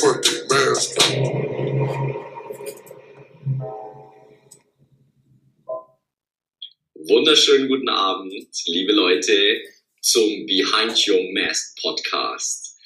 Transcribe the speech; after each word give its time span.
fucking 0.00 0.48
mask 0.48 0.96
Wunderschönen 6.94 7.68
guten 7.68 7.88
Abend, 7.88 8.46
liebe 8.66 8.92
Leute, 8.92 9.60
zum 10.00 10.46
Behind 10.46 10.96
Your 11.08 11.32
Mask 11.32 11.76
Podcast. 11.82 12.78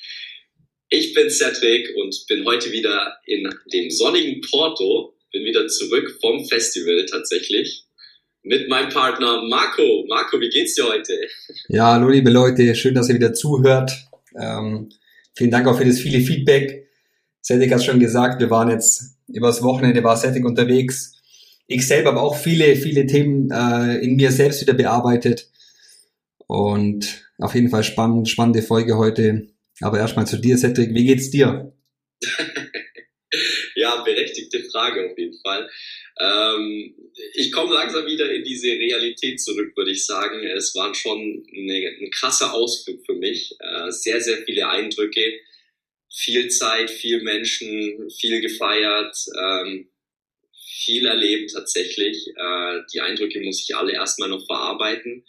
Ich 0.88 1.14
bin 1.14 1.30
Cedric 1.30 1.90
und 1.96 2.24
bin 2.28 2.44
heute 2.44 2.72
wieder 2.72 3.18
in 3.26 3.48
dem 3.72 3.90
sonnigen 3.90 4.40
Porto, 4.40 5.14
bin 5.32 5.44
wieder 5.44 5.68
zurück 5.68 6.18
vom 6.20 6.44
Festival 6.46 7.06
tatsächlich 7.06 7.84
mit 8.42 8.68
meinem 8.68 8.88
Partner 8.88 9.42
Marco. 9.42 10.04
Marco, 10.08 10.40
wie 10.40 10.48
geht's 10.48 10.74
dir 10.74 10.88
heute? 10.88 11.20
Ja, 11.68 11.92
hallo 11.92 12.08
liebe 12.08 12.30
Leute, 12.30 12.74
schön, 12.74 12.94
dass 12.94 13.08
ihr 13.08 13.16
wieder 13.16 13.34
zuhört. 13.34 13.92
Ähm, 14.40 14.90
vielen 15.36 15.50
Dank 15.50 15.68
auch 15.68 15.78
für 15.78 15.84
das 15.84 16.00
viele 16.00 16.20
Feedback. 16.20 16.83
Cedric 17.44 17.72
hat 17.72 17.84
schon 17.84 18.00
gesagt, 18.00 18.40
wir 18.40 18.50
waren 18.50 18.70
jetzt 18.70 19.16
übers 19.28 19.62
Wochenende 19.62 20.02
war 20.02 20.16
Cedric 20.16 20.44
unterwegs. 20.44 21.12
Ich 21.66 21.86
selber 21.86 22.10
habe 22.10 22.20
auch 22.20 22.36
viele, 22.36 22.76
viele 22.76 23.06
Themen 23.06 23.50
äh, 23.50 23.98
in 23.98 24.16
mir 24.16 24.32
selbst 24.32 24.60
wieder 24.60 24.74
bearbeitet. 24.74 25.48
Und 26.46 27.26
auf 27.38 27.54
jeden 27.54 27.70
Fall 27.70 27.84
spannend, 27.84 28.28
spannende 28.28 28.62
Folge 28.62 28.96
heute. 28.96 29.48
Aber 29.80 29.98
erstmal 29.98 30.26
zu 30.26 30.38
dir, 30.38 30.56
Cedric, 30.56 30.94
wie 30.94 31.06
geht's 31.06 31.30
dir? 31.30 31.72
ja, 33.74 34.02
berechtigte 34.02 34.62
Frage 34.70 35.10
auf 35.10 35.18
jeden 35.18 35.38
Fall. 35.40 35.68
Ähm, 36.20 36.94
ich 37.34 37.50
komme 37.50 37.74
langsam 37.74 38.06
wieder 38.06 38.32
in 38.32 38.44
diese 38.44 38.68
Realität 38.68 39.40
zurück, 39.40 39.76
würde 39.76 39.90
ich 39.90 40.06
sagen. 40.06 40.46
Es 40.46 40.74
war 40.74 40.94
schon 40.94 41.44
eine, 41.52 41.88
ein 42.00 42.10
krasser 42.10 42.54
Ausflug 42.54 43.04
für 43.04 43.14
mich. 43.14 43.54
Äh, 43.58 43.90
sehr, 43.90 44.20
sehr 44.20 44.38
viele 44.44 44.68
Eindrücke, 44.68 45.20
viel 46.14 46.48
Zeit, 46.48 46.90
viel 46.90 47.22
Menschen, 47.22 48.08
viel 48.10 48.40
gefeiert, 48.40 49.16
ähm, 49.38 49.88
viel 50.84 51.06
erlebt 51.06 51.52
tatsächlich. 51.52 52.28
Äh, 52.36 52.80
die 52.92 53.00
Eindrücke 53.00 53.40
muss 53.40 53.62
ich 53.62 53.76
alle 53.76 53.92
erstmal 53.92 54.28
noch 54.28 54.46
verarbeiten 54.46 55.24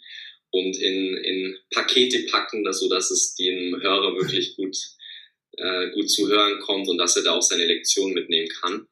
und 0.50 0.76
in, 0.76 1.16
in 1.16 1.56
Pakete 1.72 2.26
packen, 2.30 2.64
sodass 2.72 3.10
es 3.10 3.34
dem 3.34 3.80
Hörer 3.82 4.14
wirklich 4.14 4.54
gut, 4.56 4.76
äh, 5.56 5.90
gut 5.90 6.08
zu 6.08 6.28
hören 6.28 6.60
kommt 6.60 6.88
und 6.88 6.98
dass 6.98 7.16
er 7.16 7.24
da 7.24 7.32
auch 7.32 7.42
seine 7.42 7.66
Lektion 7.66 8.12
mitnehmen 8.12 8.48
kann. 8.60 8.86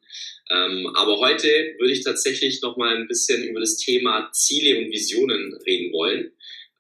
Ähm, 0.51 0.91
aber 0.95 1.19
heute 1.21 1.49
würde 1.79 1.93
ich 1.93 2.03
tatsächlich 2.03 2.61
noch 2.61 2.77
mal 2.77 2.97
ein 2.97 3.09
bisschen 3.09 3.45
über 3.45 3.61
das 3.61 3.77
Thema 3.77 4.31
Ziele 4.33 4.79
und 4.79 4.91
Visionen 4.91 5.55
reden 5.67 5.93
wollen. 5.93 6.33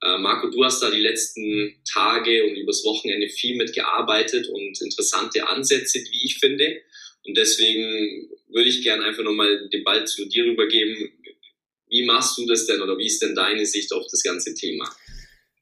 Äh, 0.05 0.19
Marco, 0.19 0.50
du 0.50 0.62
hast 0.64 0.83
da 0.83 0.91
die 0.91 1.00
letzten 1.00 1.74
Tage 1.91 2.44
und 2.44 2.56
übers 2.56 2.84
Wochenende 2.84 3.28
viel 3.28 3.56
mitgearbeitet 3.56 4.48
und 4.48 4.80
interessante 4.83 5.48
Ansätze, 5.48 5.98
wie 5.98 6.24
ich 6.27 6.38
finde. 6.38 6.83
Und 7.27 7.36
deswegen 7.38 8.28
würde 8.48 8.69
ich 8.69 8.83
gerne 8.83 9.05
einfach 9.05 9.24
nochmal 9.24 9.69
den 9.72 9.83
Ball 9.83 10.06
zu 10.06 10.27
dir 10.27 10.44
rübergeben. 10.44 11.11
Wie 11.88 12.05
machst 12.05 12.36
du 12.36 12.46
das 12.46 12.66
denn 12.66 12.83
oder 12.83 12.98
wie 12.98 13.06
ist 13.06 13.22
denn 13.22 13.34
deine 13.34 13.64
Sicht 13.64 13.92
auf 13.92 14.05
das 14.11 14.22
ganze 14.22 14.55
Thema? 14.55 14.84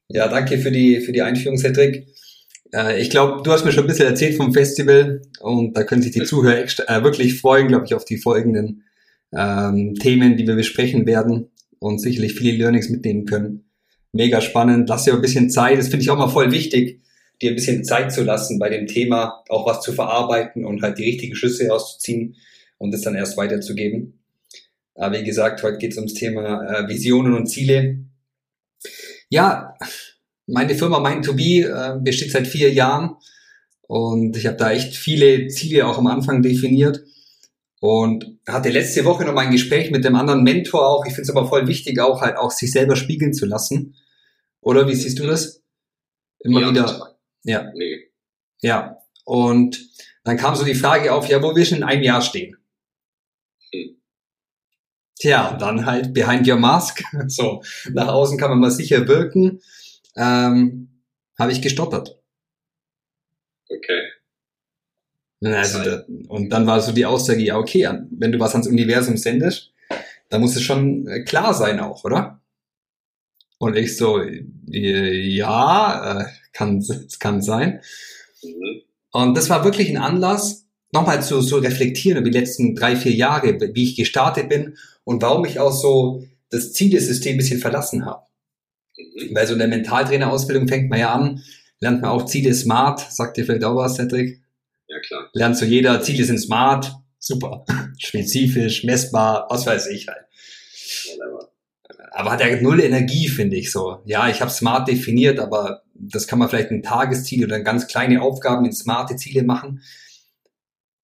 Ja, 0.09 0.27
danke 0.27 0.57
für 0.57 0.71
die, 0.71 0.99
für 0.99 1.13
die 1.13 1.21
Einführung, 1.21 1.57
Cedric. 1.57 2.05
Äh, 2.73 3.01
ich 3.01 3.09
glaube, 3.09 3.43
du 3.43 3.51
hast 3.51 3.63
mir 3.63 3.71
schon 3.71 3.85
ein 3.85 3.87
bisschen 3.87 4.07
erzählt 4.07 4.35
vom 4.35 4.53
Festival 4.53 5.21
und 5.39 5.77
da 5.77 5.83
können 5.83 6.01
sich 6.01 6.11
die 6.11 6.23
Zuhörer 6.23 6.57
äh, 6.57 7.03
wirklich 7.03 7.39
freuen, 7.39 7.69
glaube 7.69 7.85
ich, 7.85 7.93
auf 7.93 8.03
die 8.03 8.17
folgenden 8.17 8.83
ähm, 9.31 9.95
Themen, 9.95 10.35
die 10.35 10.45
wir 10.45 10.55
besprechen 10.55 11.05
werden 11.05 11.51
und 11.79 11.99
sicherlich 11.99 12.33
viele 12.33 12.57
Learnings 12.57 12.89
mitnehmen 12.89 13.25
können. 13.25 13.69
Mega 14.13 14.41
spannend. 14.41 14.87
Lass 14.89 15.03
dir 15.03 15.13
ein 15.13 15.21
bisschen 15.21 15.49
Zeit. 15.49 15.79
Das 15.79 15.87
finde 15.87 16.03
ich 16.03 16.09
auch 16.09 16.17
mal 16.17 16.29
voll 16.29 16.51
wichtig, 16.51 17.01
dir 17.41 17.51
ein 17.51 17.55
bisschen 17.55 17.83
Zeit 17.83 18.13
zu 18.13 18.23
lassen 18.23 18.59
bei 18.59 18.69
dem 18.69 18.87
Thema, 18.87 19.43
auch 19.49 19.65
was 19.65 19.81
zu 19.81 19.91
verarbeiten 19.91 20.65
und 20.65 20.83
halt 20.83 20.99
die 20.99 21.03
richtigen 21.03 21.35
Schlüsse 21.35 21.73
auszuziehen 21.73 22.35
und 22.77 22.93
es 22.93 23.01
dann 23.01 23.15
erst 23.15 23.37
weiterzugeben. 23.37 24.19
Aber 24.95 25.19
wie 25.19 25.23
gesagt, 25.23 25.63
heute 25.63 25.79
geht 25.79 25.91
es 25.91 25.97
ums 25.97 26.13
Thema 26.13 26.63
äh, 26.63 26.87
Visionen 26.87 27.33
und 27.33 27.47
Ziele. 27.47 27.97
Ja, 29.29 29.73
meine 30.45 30.75
Firma 30.75 30.99
Mind2Be 30.99 31.65
äh, 31.65 31.99
besteht 31.99 32.31
seit 32.31 32.47
vier 32.47 32.71
Jahren 32.71 33.15
und 33.87 34.37
ich 34.37 34.45
habe 34.45 34.57
da 34.57 34.71
echt 34.71 34.95
viele 34.95 35.47
Ziele 35.47 35.87
auch 35.87 35.97
am 35.97 36.07
Anfang 36.07 36.43
definiert 36.43 37.01
und 37.79 38.37
hatte 38.47 38.69
letzte 38.69 39.05
Woche 39.05 39.25
noch 39.25 39.33
mal 39.33 39.45
ein 39.45 39.51
Gespräch 39.51 39.89
mit 39.89 40.05
dem 40.05 40.15
anderen 40.15 40.43
Mentor 40.43 40.87
auch. 40.87 41.05
Ich 41.05 41.13
finde 41.13 41.23
es 41.23 41.35
aber 41.35 41.47
voll 41.47 41.67
wichtig, 41.67 41.99
auch 41.99 42.21
halt 42.21 42.37
auch 42.37 42.51
sich 42.51 42.71
selber 42.71 42.95
spiegeln 42.95 43.33
zu 43.33 43.45
lassen. 43.45 43.95
Oder 44.63 44.87
wie 44.87 44.95
siehst 44.95 45.19
du 45.19 45.27
das? 45.27 45.61
Immer 46.39 46.61
ja, 46.61 46.69
wieder. 46.71 47.17
Ja. 47.43 47.71
Nee. 47.73 48.11
Ja. 48.61 48.97
Und 49.25 49.79
dann 50.23 50.37
kam 50.37 50.55
so 50.55 50.65
die 50.65 50.75
Frage 50.75 51.13
auf, 51.13 51.27
ja, 51.29 51.41
wo 51.41 51.55
wir 51.55 51.65
schon 51.65 51.79
in 51.79 51.83
einem 51.83 52.03
Jahr 52.03 52.21
stehen. 52.21 52.57
Hm. 53.71 53.97
Tja, 55.19 55.55
dann 55.57 55.85
halt 55.85 56.13
behind 56.13 56.47
your 56.47 56.57
mask. 56.57 57.03
So, 57.27 57.63
nach 57.91 58.07
außen 58.07 58.37
kann 58.37 58.49
man 58.49 58.59
mal 58.59 58.71
sicher 58.71 59.07
wirken 59.07 59.61
ähm, 60.15 60.89
habe 61.37 61.51
ich 61.51 61.61
gestottert. 61.61 62.19
Okay. 63.69 64.09
Also, 65.43 65.83
da, 65.83 66.05
und 66.29 66.49
dann 66.49 66.67
war 66.67 66.79
so 66.79 66.93
die 66.93 67.05
Aussage, 67.05 67.41
ja, 67.41 67.57
okay, 67.57 67.89
wenn 68.11 68.31
du 68.31 68.39
was 68.39 68.53
ans 68.53 68.67
Universum 68.67 69.17
sendest, 69.17 69.73
dann 70.29 70.41
muss 70.41 70.55
es 70.55 70.61
schon 70.61 71.07
äh, 71.07 71.23
klar 71.23 71.53
sein 71.53 71.79
auch, 71.79 72.03
oder? 72.05 72.39
Und 73.63 73.77
ich 73.77 73.95
so, 73.95 74.19
äh, 74.19 75.21
ja, 75.21 76.19
äh, 76.19 76.25
kann, 76.51 76.85
kann 77.19 77.41
sein. 77.41 77.79
Mhm. 78.43 78.81
Und 79.13 79.37
das 79.37 79.49
war 79.49 79.63
wirklich 79.63 79.89
ein 79.89 79.95
Anlass, 79.95 80.65
nochmal 80.91 81.23
zu 81.23 81.39
so 81.39 81.59
reflektieren 81.59 82.19
über 82.19 82.29
die 82.29 82.37
letzten 82.37 82.75
drei, 82.75 82.97
vier 82.97 83.13
Jahre, 83.13 83.57
wie 83.73 83.83
ich 83.83 83.95
gestartet 83.95 84.49
bin 84.49 84.75
und 85.05 85.21
warum 85.21 85.45
ich 85.45 85.61
auch 85.61 85.71
so 85.71 86.25
das 86.49 86.73
Zielesystem 86.73 87.35
ein 87.35 87.37
bisschen 87.37 87.61
verlassen 87.61 88.05
habe. 88.05 88.23
Mhm. 88.97 89.33
Bei 89.33 89.45
so 89.45 89.53
einer 89.53 89.67
Mentaltrainerausbildung 89.67 90.67
fängt 90.67 90.89
man 90.89 90.99
ja 90.99 91.13
an, 91.13 91.41
lernt 91.79 92.01
man 92.01 92.11
auch 92.11 92.25
Ziele 92.25 92.53
smart, 92.53 93.13
sagt 93.13 93.37
dir 93.37 93.45
vielleicht 93.45 93.63
auch 93.63 93.77
was, 93.77 93.95
Cedric? 93.95 94.41
Ja, 94.89 94.99
klar. 94.99 95.29
Lernt 95.31 95.55
so 95.55 95.63
jeder, 95.63 96.01
Ziele 96.01 96.25
sind 96.25 96.39
smart, 96.39 96.93
super, 97.17 97.63
spezifisch, 97.97 98.83
messbar, 98.83 99.47
was 99.49 99.65
weiß 99.65 99.87
ich 99.87 100.09
halt. 100.09 100.25
Aber 102.15 102.31
hat 102.31 102.41
ja 102.41 102.61
null 102.61 102.79
Energie, 102.79 103.27
finde 103.27 103.55
ich 103.55 103.71
so. 103.71 103.97
Ja, 104.05 104.29
ich 104.29 104.39
habe 104.39 104.51
smart 104.51 104.87
definiert, 104.87 105.39
aber 105.39 105.81
das 105.95 106.27
kann 106.27 106.37
man 106.37 106.47
vielleicht 106.47 106.69
ein 106.69 106.83
Tagesziel 106.83 107.43
oder 107.43 107.59
ganz 107.61 107.87
kleine 107.87 108.21
Aufgaben 108.21 108.65
in 108.65 108.71
smarte 108.71 109.15
Ziele 109.15 109.41
machen. 109.41 109.81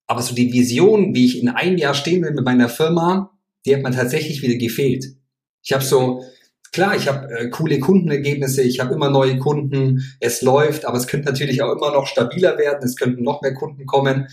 Aber 0.06 0.22
so 0.22 0.36
die 0.36 0.54
Vision, 0.54 1.16
wie 1.16 1.26
ich 1.26 1.42
in 1.42 1.50
einem 1.50 1.78
Jahr 1.78 1.96
stehen 1.96 2.24
will 2.24 2.34
mit 2.34 2.46
meiner 2.46 2.70
Firma, 2.70 3.32
die 3.66 3.76
hat 3.76 3.82
mir 3.82 3.92
tatsächlich 3.92 4.44
wieder 4.44 4.56
gefehlt. 4.56 5.16
Ich 5.64 5.74
habe 5.74 5.84
so, 5.84 6.24
klar, 6.72 6.96
ich 6.96 7.08
habe 7.08 7.28
äh, 7.32 7.50
coole 7.50 7.80
Kundenergebnisse, 7.80 8.62
ich 8.62 8.80
habe 8.80 8.94
immer 8.94 9.10
neue 9.10 9.40
Kunden, 9.40 10.04
es 10.20 10.44
läuft, 10.44 10.86
aber 10.86 10.98
es 10.98 11.08
könnte 11.08 11.30
natürlich 11.30 11.64
auch 11.64 11.76
immer 11.76 11.92
noch 11.92 12.06
stabiler 12.06 12.60
werden, 12.60 12.84
es 12.84 12.96
könnten 12.96 13.24
noch 13.24 13.42
mehr 13.42 13.56
Kunden 13.56 13.88
kommen 13.88 14.28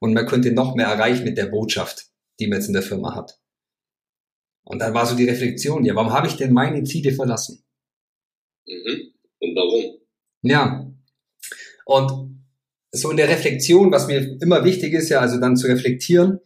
und 0.00 0.14
man 0.14 0.26
könnte 0.26 0.50
noch 0.52 0.74
mehr 0.74 0.86
erreichen 0.86 1.24
mit 1.24 1.36
der 1.36 1.46
Botschaft, 1.46 2.06
die 2.40 2.46
man 2.46 2.58
jetzt 2.58 2.68
in 2.68 2.74
der 2.74 2.82
Firma 2.82 3.14
hat. 3.14 3.38
Und 4.64 4.78
dann 4.78 4.94
war 4.94 5.06
so 5.06 5.16
die 5.16 5.28
Reflexion, 5.28 5.84
ja, 5.84 5.94
warum 5.94 6.12
habe 6.12 6.26
ich 6.26 6.36
denn 6.36 6.52
meine 6.52 6.84
Ziele 6.84 7.12
verlassen? 7.12 7.64
Mhm. 8.66 9.12
Und 9.40 9.56
warum? 9.56 9.98
Ja. 10.42 10.92
Und 11.84 12.44
so 12.92 13.10
in 13.10 13.16
der 13.16 13.28
Reflexion, 13.28 13.90
was 13.90 14.06
mir 14.06 14.38
immer 14.40 14.64
wichtig 14.64 14.92
ist, 14.92 15.08
ja, 15.08 15.20
also 15.20 15.40
dann 15.40 15.56
zu 15.56 15.66
reflektieren, 15.66 16.40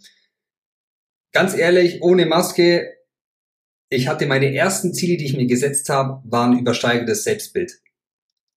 ganz 1.32 1.54
ehrlich, 1.56 2.03
ohne 2.03 2.27
Maske 2.27 2.97
ich 3.88 4.09
hatte 4.09 4.27
meine 4.27 4.53
ersten 4.53 4.93
Ziele, 4.93 5.16
die 5.16 5.27
ich 5.27 5.37
mir 5.37 5.47
gesetzt 5.47 5.88
habe, 5.88 6.21
waren 6.25 6.59
übersteigendes 6.59 7.22
Selbstbild. 7.22 7.78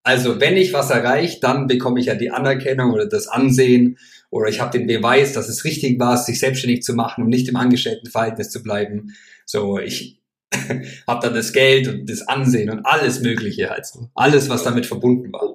Also 0.02 0.40
wenn 0.40 0.56
ich 0.56 0.72
was 0.72 0.90
erreiche, 0.90 1.40
dann 1.40 1.66
bekomme 1.66 2.00
ich 2.00 2.06
ja 2.06 2.14
die 2.14 2.30
Anerkennung 2.30 2.92
oder 2.92 3.06
das 3.06 3.28
Ansehen 3.28 3.98
oder 4.30 4.48
ich 4.48 4.60
habe 4.60 4.76
den 4.76 4.86
Beweis, 4.86 5.34
dass 5.34 5.48
es 5.48 5.64
richtig 5.64 6.00
war, 6.00 6.16
sich 6.16 6.40
selbstständig 6.40 6.82
zu 6.82 6.94
machen 6.94 7.22
und 7.22 7.30
nicht 7.30 7.48
im 7.48 7.56
Angestelltenverhältnis 7.56 8.50
zu 8.50 8.62
bleiben. 8.62 9.14
So, 9.50 9.80
ich 9.80 10.20
habe 11.08 11.26
dann 11.26 11.34
das 11.34 11.52
Geld 11.52 11.88
und 11.88 12.08
das 12.08 12.22
Ansehen 12.22 12.70
und 12.70 12.86
alles 12.86 13.20
Mögliche 13.20 13.68
halt 13.68 13.84
so. 13.84 14.08
Alles, 14.14 14.48
was 14.48 14.62
damit 14.62 14.86
verbunden 14.86 15.32
war. 15.32 15.52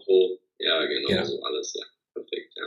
Ja, 0.59 0.86
genau, 0.86 1.09
ja. 1.12 1.24
so 1.24 1.42
alles, 1.42 1.74
ja. 1.74 1.86
Perfekt, 2.13 2.53
ja. 2.57 2.63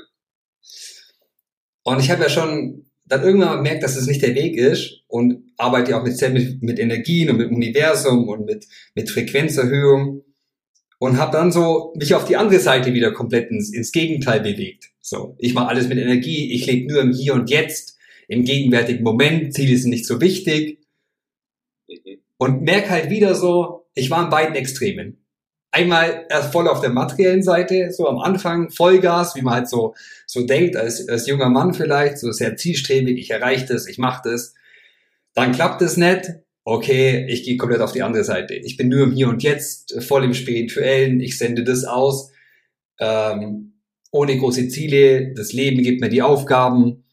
Und 1.83 2.01
ich 2.01 2.11
habe 2.11 2.23
ja 2.23 2.31
schon 2.31 2.87
dann 3.05 3.23
irgendwann 3.23 3.57
mal 3.57 3.63
merkt, 3.63 3.83
dass 3.83 3.97
es 3.97 4.07
nicht 4.07 4.23
der 4.23 4.35
Weg 4.35 4.57
ist 4.57 5.03
und 5.07 5.53
arbeite 5.59 5.99
auch 5.99 6.03
mit, 6.03 6.19
mit, 6.33 6.63
mit 6.63 6.79
Energien 6.79 7.29
und 7.29 7.37
mit 7.37 7.51
Universum 7.51 8.27
und 8.27 8.47
mit, 8.47 8.67
mit 8.95 9.11
Frequenzerhöhung 9.11 10.25
und 10.99 11.19
habe 11.19 11.33
dann 11.33 11.53
so 11.53 11.93
mich 11.95 12.15
auf 12.15 12.25
die 12.25 12.39
andere 12.39 12.61
Seite 12.61 12.95
wieder 12.95 13.13
komplett 13.13 13.51
ins, 13.51 13.71
ins 13.71 13.93
Gegenteil 13.93 14.41
bewegt. 14.41 14.93
So, 15.03 15.37
ich 15.39 15.53
mache 15.53 15.69
alles 15.69 15.89
mit 15.89 15.99
Energie, 15.99 16.55
ich 16.55 16.65
lebe 16.65 16.91
nur 16.91 17.03
im 17.03 17.13
Hier 17.13 17.35
und 17.35 17.51
Jetzt, 17.51 17.99
im 18.29 18.45
gegenwärtigen 18.45 19.05
Moment, 19.05 19.53
Ziele 19.53 19.77
sind 19.77 19.91
nicht 19.91 20.07
so 20.07 20.23
wichtig 20.23 20.79
und 22.39 22.63
merke 22.63 22.91
halt 22.91 23.11
wieder 23.11 23.35
so, 23.35 23.87
ich 23.95 24.11
war 24.11 24.25
in 24.25 24.31
beiden 24.31 24.55
Extremen. 24.55 25.19
einmal 25.71 26.27
erst 26.31 26.53
voll 26.53 26.69
auf 26.69 26.81
der 26.81 26.91
materiellen 26.91 27.43
Seite, 27.43 27.93
so 27.93 28.09
am 28.09 28.19
Anfang 28.19 28.71
Vollgas, 28.71 29.35
wie 29.37 29.43
man 29.43 29.55
halt 29.55 29.69
so, 29.69 29.95
so 30.27 30.47
denkt, 30.47 30.77
als, 30.77 31.09
als 31.09 31.27
junger 31.27 31.51
Mann 31.51 31.75
vielleicht, 31.75 32.19
so 32.19 32.33
sehr 32.33 32.57
zielstrebig, 32.57 33.19
ich 33.19 33.31
erreiche 33.31 33.67
das, 33.67 33.87
ich 33.87 33.99
mache 33.99 34.29
das. 34.31 34.55
Dann 35.35 35.53
klappt 35.53 35.83
es 35.83 35.97
nicht, 35.97 36.31
okay, 36.65 37.27
ich 37.29 37.45
gehe 37.45 37.57
komplett 37.57 37.81
auf 37.81 37.93
die 37.93 38.03
andere 38.03 38.25
Seite. 38.25 38.55
Ich 38.55 38.77
bin 38.77 38.89
nur 38.89 39.05
im 39.05 39.13
Hier 39.13 39.29
und 39.29 39.43
Jetzt, 39.43 40.03
voll 40.03 40.25
im 40.25 40.35
Spirituellen, 40.35 41.21
ich 41.21 41.39
sende 41.39 41.65
das 41.65 41.85
aus, 41.85 42.31
ähm, 42.99 43.75
ohne 44.11 44.39
große 44.39 44.69
Ziele, 44.69 45.35
das 45.35 45.53
Leben 45.53 45.83
gibt 45.83 46.01
mir 46.01 46.09
die 46.09 46.23
Aufgaben. 46.23 47.05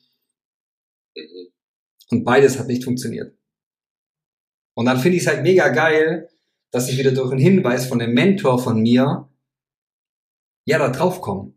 Und 2.09 2.23
beides 2.23 2.57
hat 2.57 2.67
nicht 2.67 2.85
funktioniert. 2.85 3.33
Und 4.75 4.85
dann 4.85 4.99
finde 4.99 5.17
ich 5.17 5.23
es 5.23 5.27
halt 5.27 5.41
mega 5.41 5.69
geil, 5.69 6.29
dass 6.71 6.89
ich 6.89 6.97
wieder 6.97 7.11
durch 7.11 7.31
einen 7.31 7.39
Hinweis 7.39 7.87
von 7.87 8.01
einem 8.01 8.13
Mentor 8.13 8.59
von 8.59 8.81
mir 8.81 9.29
ja 10.65 10.77
da 10.77 10.89
drauf 10.89 11.21
komme. 11.21 11.53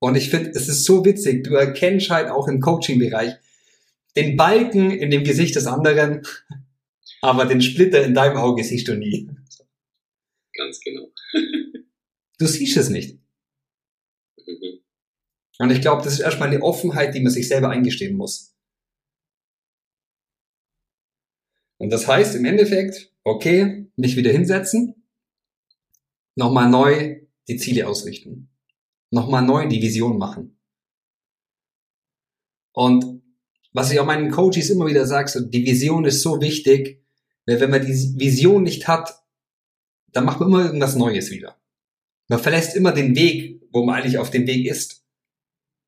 Und 0.00 0.16
ich 0.16 0.30
finde, 0.30 0.50
es 0.50 0.68
ist 0.68 0.84
so 0.84 1.04
witzig, 1.04 1.44
du 1.44 1.54
erkennst 1.54 2.10
halt 2.10 2.30
auch 2.30 2.48
im 2.48 2.60
Coaching-Bereich 2.60 3.34
den 4.16 4.36
Balken 4.36 4.90
in 4.90 5.10
dem 5.10 5.24
Gesicht 5.24 5.56
des 5.56 5.66
anderen, 5.66 6.22
aber 7.20 7.44
den 7.44 7.60
Splitter 7.60 8.02
in 8.04 8.14
deinem 8.14 8.36
Auge 8.36 8.64
siehst 8.64 8.88
du 8.88 8.94
nie. 8.94 9.28
Ganz 10.54 10.80
genau. 10.80 11.12
du 12.38 12.46
siehst 12.46 12.76
es 12.76 12.88
nicht. 12.88 13.18
Mhm. 14.38 14.80
Und 15.58 15.70
ich 15.70 15.80
glaube, 15.80 16.02
das 16.02 16.14
ist 16.14 16.20
erstmal 16.20 16.48
eine 16.48 16.62
Offenheit, 16.62 17.14
die 17.14 17.20
man 17.20 17.32
sich 17.32 17.48
selber 17.48 17.70
eingestehen 17.70 18.16
muss. 18.16 18.54
Und 21.80 21.88
das 21.88 22.06
heißt 22.06 22.34
im 22.36 22.44
Endeffekt, 22.44 23.10
okay, 23.24 23.86
mich 23.96 24.14
wieder 24.14 24.30
hinsetzen, 24.30 25.02
nochmal 26.36 26.68
neu 26.68 27.22
die 27.48 27.56
Ziele 27.56 27.88
ausrichten, 27.88 28.50
nochmal 29.10 29.42
neu 29.42 29.66
die 29.66 29.80
Vision 29.80 30.18
machen. 30.18 30.60
Und 32.72 33.22
was 33.72 33.90
ich 33.90 33.98
auch 33.98 34.04
meinen 34.04 34.30
Coaches 34.30 34.68
immer 34.68 34.86
wieder 34.86 35.06
sage, 35.06 35.30
so, 35.30 35.40
die 35.40 35.64
Vision 35.64 36.04
ist 36.04 36.20
so 36.20 36.42
wichtig, 36.42 37.02
weil 37.46 37.60
wenn 37.60 37.70
man 37.70 37.86
die 37.86 38.14
Vision 38.18 38.62
nicht 38.62 38.86
hat, 38.86 39.22
dann 40.12 40.26
macht 40.26 40.38
man 40.38 40.50
immer 40.50 40.66
irgendwas 40.66 40.96
Neues 40.96 41.30
wieder. 41.30 41.56
Man 42.28 42.40
verlässt 42.40 42.76
immer 42.76 42.92
den 42.92 43.16
Weg, 43.16 43.62
wo 43.72 43.86
man 43.86 43.96
eigentlich 44.02 44.18
auf 44.18 44.30
dem 44.30 44.46
Weg 44.46 44.66
ist. 44.66 45.02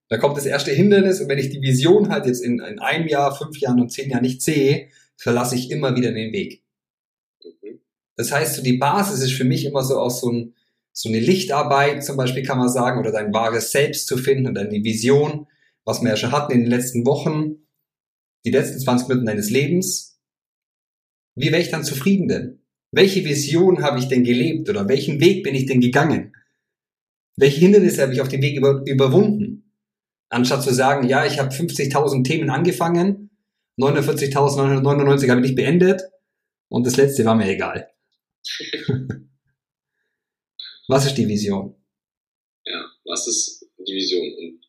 Da 0.08 0.16
kommt 0.16 0.38
das 0.38 0.46
erste 0.46 0.70
Hindernis 0.70 1.20
und 1.20 1.28
wenn 1.28 1.38
ich 1.38 1.50
die 1.50 1.60
Vision 1.60 2.08
halt 2.08 2.24
jetzt 2.24 2.42
in, 2.42 2.60
in 2.60 2.78
einem 2.78 3.08
Jahr, 3.08 3.36
fünf 3.36 3.58
Jahren 3.58 3.80
und 3.80 3.90
zehn 3.90 4.08
Jahren 4.08 4.22
nicht 4.22 4.40
sehe, 4.40 4.88
verlasse 5.22 5.54
ich 5.54 5.70
immer 5.70 5.94
wieder 5.94 6.10
den 6.10 6.32
Weg. 6.32 6.64
Das 8.16 8.32
heißt, 8.32 8.56
so 8.56 8.62
die 8.62 8.76
Basis 8.76 9.22
ist 9.22 9.32
für 9.32 9.44
mich 9.44 9.64
immer 9.64 9.84
so 9.84 9.98
auch 9.98 10.10
so, 10.10 10.30
ein, 10.30 10.54
so 10.92 11.08
eine 11.08 11.20
Lichtarbeit, 11.20 12.04
zum 12.04 12.16
Beispiel 12.16 12.42
kann 12.42 12.58
man 12.58 12.68
sagen, 12.68 12.98
oder 12.98 13.12
dein 13.12 13.32
wahres 13.32 13.70
Selbst 13.70 14.08
zu 14.08 14.16
finden 14.16 14.48
und 14.48 14.54
deine 14.54 14.82
Vision, 14.82 15.46
was 15.84 16.02
wir 16.02 16.10
ja 16.10 16.16
schon 16.16 16.32
hatten 16.32 16.52
in 16.52 16.62
den 16.62 16.70
letzten 16.70 17.06
Wochen, 17.06 17.68
die 18.44 18.50
letzten 18.50 18.80
20 18.80 19.08
Minuten 19.08 19.26
deines 19.26 19.48
Lebens. 19.48 20.20
Wie 21.36 21.52
wäre 21.52 21.62
ich 21.62 21.70
dann 21.70 21.84
zufrieden 21.84 22.26
denn? 22.26 22.58
Welche 22.90 23.24
Vision 23.24 23.82
habe 23.82 24.00
ich 24.00 24.08
denn 24.08 24.24
gelebt 24.24 24.68
oder 24.68 24.88
welchen 24.88 25.20
Weg 25.20 25.44
bin 25.44 25.54
ich 25.54 25.66
denn 25.66 25.80
gegangen? 25.80 26.34
Welche 27.36 27.60
Hindernisse 27.60 28.02
habe 28.02 28.12
ich 28.12 28.20
auf 28.20 28.28
dem 28.28 28.42
Weg 28.42 28.56
über, 28.56 28.82
überwunden? 28.86 29.72
Anstatt 30.28 30.62
zu 30.62 30.74
sagen, 30.74 31.08
ja, 31.08 31.24
ich 31.24 31.38
habe 31.38 31.54
50.000 31.54 32.24
Themen 32.24 32.50
angefangen, 32.50 33.30
49.999 33.78 35.28
habe 35.30 35.40
ich 35.40 35.46
nicht 35.46 35.56
beendet 35.56 36.02
und 36.68 36.86
das 36.86 36.96
letzte 36.96 37.24
war 37.24 37.34
mir 37.34 37.48
egal. 37.48 37.90
was 40.88 41.06
ist 41.06 41.14
die 41.14 41.28
Vision? 41.28 41.74
Ja, 42.64 42.84
was 43.04 43.26
ist 43.26 43.66
die 43.78 43.94
Vision? 43.94 44.34
Und 44.38 44.60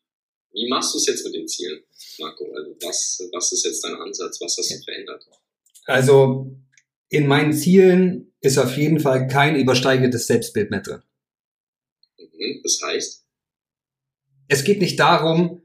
wie 0.52 0.68
machst 0.68 0.94
du 0.94 0.98
es 0.98 1.06
jetzt 1.06 1.24
mit 1.24 1.34
den 1.34 1.48
Zielen, 1.48 1.82
Marco? 2.18 2.44
Also 2.54 2.76
was, 2.82 3.28
was 3.32 3.52
ist 3.52 3.64
jetzt 3.64 3.84
dein 3.84 3.96
Ansatz? 3.96 4.40
Was 4.40 4.56
hast 4.56 4.70
du 4.70 4.82
verändert? 4.84 5.26
Also 5.86 6.56
in 7.08 7.26
meinen 7.26 7.52
Zielen 7.52 8.32
ist 8.40 8.58
auf 8.58 8.76
jeden 8.76 9.00
Fall 9.00 9.26
kein 9.28 9.56
übersteigertes 9.56 10.26
Selbstbild 10.26 10.70
mehr 10.70 10.80
drin. 10.80 11.02
Mhm, 12.18 12.60
das 12.62 12.80
heißt? 12.82 13.24
Es 14.48 14.64
geht 14.64 14.80
nicht 14.80 14.98
darum, 14.98 15.63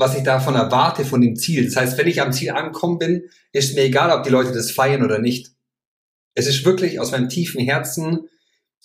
was 0.00 0.16
ich 0.16 0.22
davon 0.22 0.54
erwarte 0.54 1.04
von 1.04 1.20
dem 1.20 1.36
Ziel. 1.36 1.66
Das 1.66 1.76
heißt, 1.76 1.98
wenn 1.98 2.08
ich 2.08 2.22
am 2.22 2.32
Ziel 2.32 2.50
angekommen 2.50 2.98
bin, 2.98 3.24
ist 3.52 3.74
mir 3.74 3.82
egal, 3.82 4.10
ob 4.10 4.24
die 4.24 4.30
Leute 4.30 4.50
das 4.50 4.70
feiern 4.70 5.04
oder 5.04 5.18
nicht. 5.18 5.52
Es 6.34 6.46
ist 6.46 6.64
wirklich 6.64 6.98
aus 6.98 7.10
meinem 7.12 7.28
tiefen 7.28 7.60
Herzen, 7.60 8.28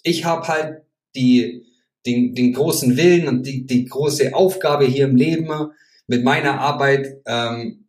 ich 0.03 0.25
habe 0.25 0.47
halt 0.47 0.83
die, 1.15 1.65
den, 2.06 2.35
den 2.35 2.53
großen 2.53 2.97
Willen 2.97 3.27
und 3.27 3.47
die, 3.47 3.65
die 3.65 3.85
große 3.85 4.35
Aufgabe 4.35 4.85
hier 4.85 5.06
im 5.06 5.15
Leben, 5.15 5.71
mit 6.07 6.23
meiner 6.23 6.59
Arbeit 6.59 7.21
ähm, 7.25 7.88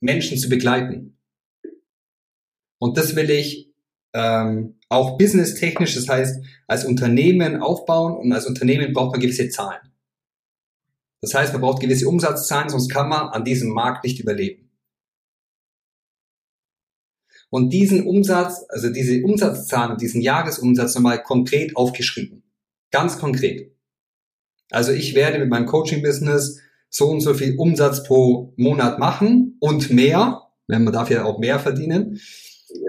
Menschen 0.00 0.38
zu 0.38 0.48
begleiten. 0.48 1.18
Und 2.78 2.96
das 2.96 3.16
will 3.16 3.30
ich 3.30 3.68
ähm, 4.14 4.76
auch 4.88 5.18
businesstechnisch, 5.18 5.94
das 5.94 6.08
heißt, 6.08 6.44
als 6.66 6.84
Unternehmen 6.84 7.60
aufbauen 7.60 8.16
und 8.16 8.32
als 8.32 8.46
Unternehmen 8.46 8.92
braucht 8.92 9.12
man 9.12 9.20
gewisse 9.20 9.48
Zahlen. 9.50 9.91
Das 11.22 11.34
heißt, 11.34 11.52
man 11.52 11.62
braucht 11.62 11.80
gewisse 11.80 12.08
Umsatzzahlen, 12.08 12.68
sonst 12.68 12.90
kann 12.90 13.08
man 13.08 13.28
an 13.28 13.44
diesem 13.44 13.70
Markt 13.70 14.04
nicht 14.04 14.20
überleben. 14.20 14.70
Und 17.48 17.70
diesen 17.70 18.06
Umsatz, 18.06 18.64
also 18.68 18.90
diese 18.90 19.22
Umsatzzahlen, 19.22 19.98
diesen 19.98 20.20
Jahresumsatz 20.20 20.94
nochmal 20.94 21.22
konkret 21.22 21.76
aufgeschrieben. 21.76 22.42
Ganz 22.90 23.18
konkret. 23.18 23.76
Also 24.70 24.90
ich 24.92 25.14
werde 25.14 25.38
mit 25.38 25.48
meinem 25.48 25.66
Coaching-Business 25.66 26.60
so 26.88 27.10
und 27.10 27.20
so 27.20 27.34
viel 27.34 27.56
Umsatz 27.56 28.02
pro 28.02 28.52
Monat 28.56 28.98
machen 28.98 29.56
und 29.60 29.90
mehr, 29.90 30.48
wenn 30.66 30.82
man 30.82 30.92
darf 30.92 31.10
ja 31.10 31.24
auch 31.24 31.38
mehr 31.38 31.60
verdienen. 31.60 32.20